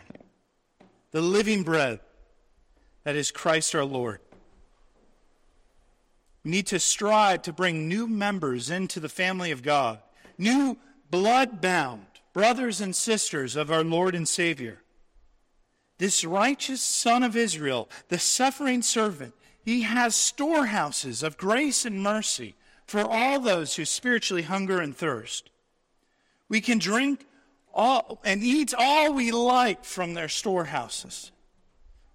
the 1.13 1.21
living 1.21 1.63
bread 1.63 2.01
that 3.05 3.17
is 3.17 3.31
Christ 3.31 3.75
our 3.75 3.85
Lord. 3.85 4.21
We 6.45 6.51
need 6.51 6.67
to 6.69 6.79
strive 6.79 7.43
to 7.43 7.53
bring 7.53 7.89
new 7.89 8.07
members 8.07 8.71
into 8.71 9.01
the 9.01 9.09
family 9.09 9.51
of 9.51 9.63
God, 9.63 10.01
new 10.41 10.77
blood 11.11 11.61
bound 11.61 12.07
brothers 12.33 12.81
and 12.81 12.95
sisters 12.95 13.57
of 13.57 13.71
our 13.71 13.85
Lord 13.85 14.15
and 14.15 14.29
Savior. 14.29 14.83
This 15.99 16.25
righteous 16.25 16.81
Son 16.81 17.23
of 17.23 17.37
Israel, 17.37 17.89
the 18.09 18.19
suffering 18.19 18.83
servant, 18.83 19.35
he 19.63 19.83
has 19.83 20.15
storehouses 20.17 21.23
of 21.23 21.37
grace 21.37 21.85
and 21.85 22.03
mercy 22.03 22.55
for 22.87 23.03
all 23.03 23.41
those 23.41 23.77
who 23.77 23.85
spiritually 23.85 24.43
hunger 24.43 24.81
and 24.81 24.97
thirst. 24.97 25.51
We 26.49 26.61
can 26.61 26.79
drink 26.79 27.27
all 27.75 28.21
and 28.25 28.43
eat 28.43 28.75
all 28.77 29.13
we 29.13 29.31
like 29.31 29.85
from 29.85 30.15
their 30.15 30.29
storehouses, 30.29 31.31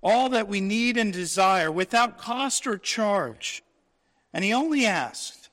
all 0.01 0.29
that 0.29 0.47
we 0.47 0.59
need 0.59 0.97
and 0.97 1.13
desire 1.13 1.71
without 1.71 2.17
cost 2.17 2.67
or 2.67 2.77
charge. 2.77 3.63
And 4.33 4.43
he 4.43 4.51
only 4.51 4.85
asked 4.85 5.44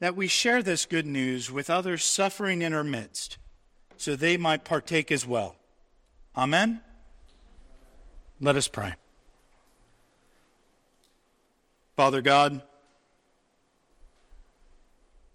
that 0.00 0.16
we 0.16 0.26
share 0.26 0.62
this 0.62 0.86
good 0.86 1.06
news 1.06 1.50
with 1.50 1.70
others 1.70 2.04
suffering 2.04 2.62
in 2.62 2.72
our 2.72 2.84
midst 2.84 3.38
so 3.96 4.16
they 4.16 4.36
might 4.36 4.64
partake 4.64 5.12
as 5.12 5.26
well. 5.26 5.56
Amen? 6.36 6.80
Let 8.40 8.56
us 8.56 8.66
pray. 8.66 8.94
Father 11.96 12.22
God, 12.22 12.62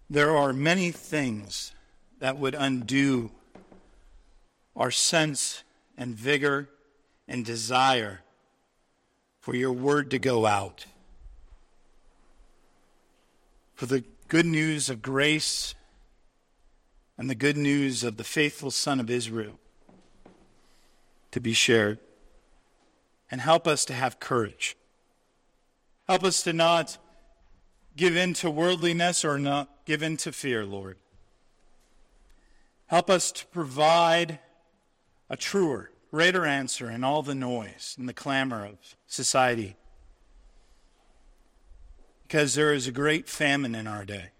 There 0.08 0.36
are 0.36 0.52
many 0.52 0.92
things 0.92 1.74
that 2.20 2.38
would 2.38 2.54
undo 2.54 3.32
our 4.76 4.90
sense 4.90 5.64
and 5.98 6.14
vigor 6.14 6.68
and 7.26 7.44
desire 7.44 8.20
for 9.40 9.56
your 9.56 9.72
word 9.72 10.10
to 10.12 10.18
go 10.18 10.46
out, 10.46 10.86
for 13.74 13.86
the 13.86 14.04
good 14.28 14.46
news 14.46 14.90
of 14.90 15.02
grace 15.02 15.74
and 17.16 17.30
the 17.30 17.34
good 17.34 17.56
news 17.56 18.02
of 18.02 18.16
the 18.16 18.24
faithful 18.24 18.70
Son 18.70 19.00
of 19.00 19.08
Israel 19.08 19.58
to 21.30 21.40
be 21.40 21.52
shared. 21.52 21.98
And 23.30 23.40
help 23.40 23.66
us 23.66 23.84
to 23.86 23.92
have 23.92 24.20
courage. 24.20 24.76
Help 26.06 26.22
us 26.22 26.42
to 26.42 26.52
not 26.52 26.98
give 27.96 28.16
in 28.16 28.34
to 28.34 28.50
worldliness 28.50 29.24
or 29.24 29.38
not 29.38 29.68
give 29.84 30.02
in 30.02 30.16
to 30.18 30.32
fear, 30.32 30.64
Lord. 30.64 30.96
Help 32.86 33.10
us 33.10 33.32
to 33.32 33.46
provide 33.46 34.38
a 35.28 35.36
truer, 35.36 35.90
greater 36.12 36.44
answer 36.44 36.88
in 36.88 37.02
all 37.02 37.22
the 37.22 37.34
noise 37.34 37.96
and 37.98 38.08
the 38.08 38.12
clamor 38.12 38.64
of 38.64 38.78
society. 39.08 39.76
Because 42.26 42.56
there 42.56 42.74
is 42.74 42.88
a 42.88 42.92
great 42.92 43.28
famine 43.28 43.76
in 43.76 43.86
our 43.86 44.04
day. 44.04 44.30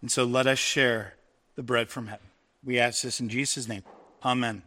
And 0.00 0.10
so 0.10 0.24
let 0.24 0.48
us 0.48 0.58
share 0.58 1.14
the 1.54 1.62
bread 1.62 1.88
from 1.88 2.08
heaven. 2.08 2.26
We 2.64 2.80
ask 2.80 3.02
this 3.02 3.20
in 3.20 3.28
Jesus' 3.28 3.68
name. 3.68 3.84
Amen. 4.24 4.64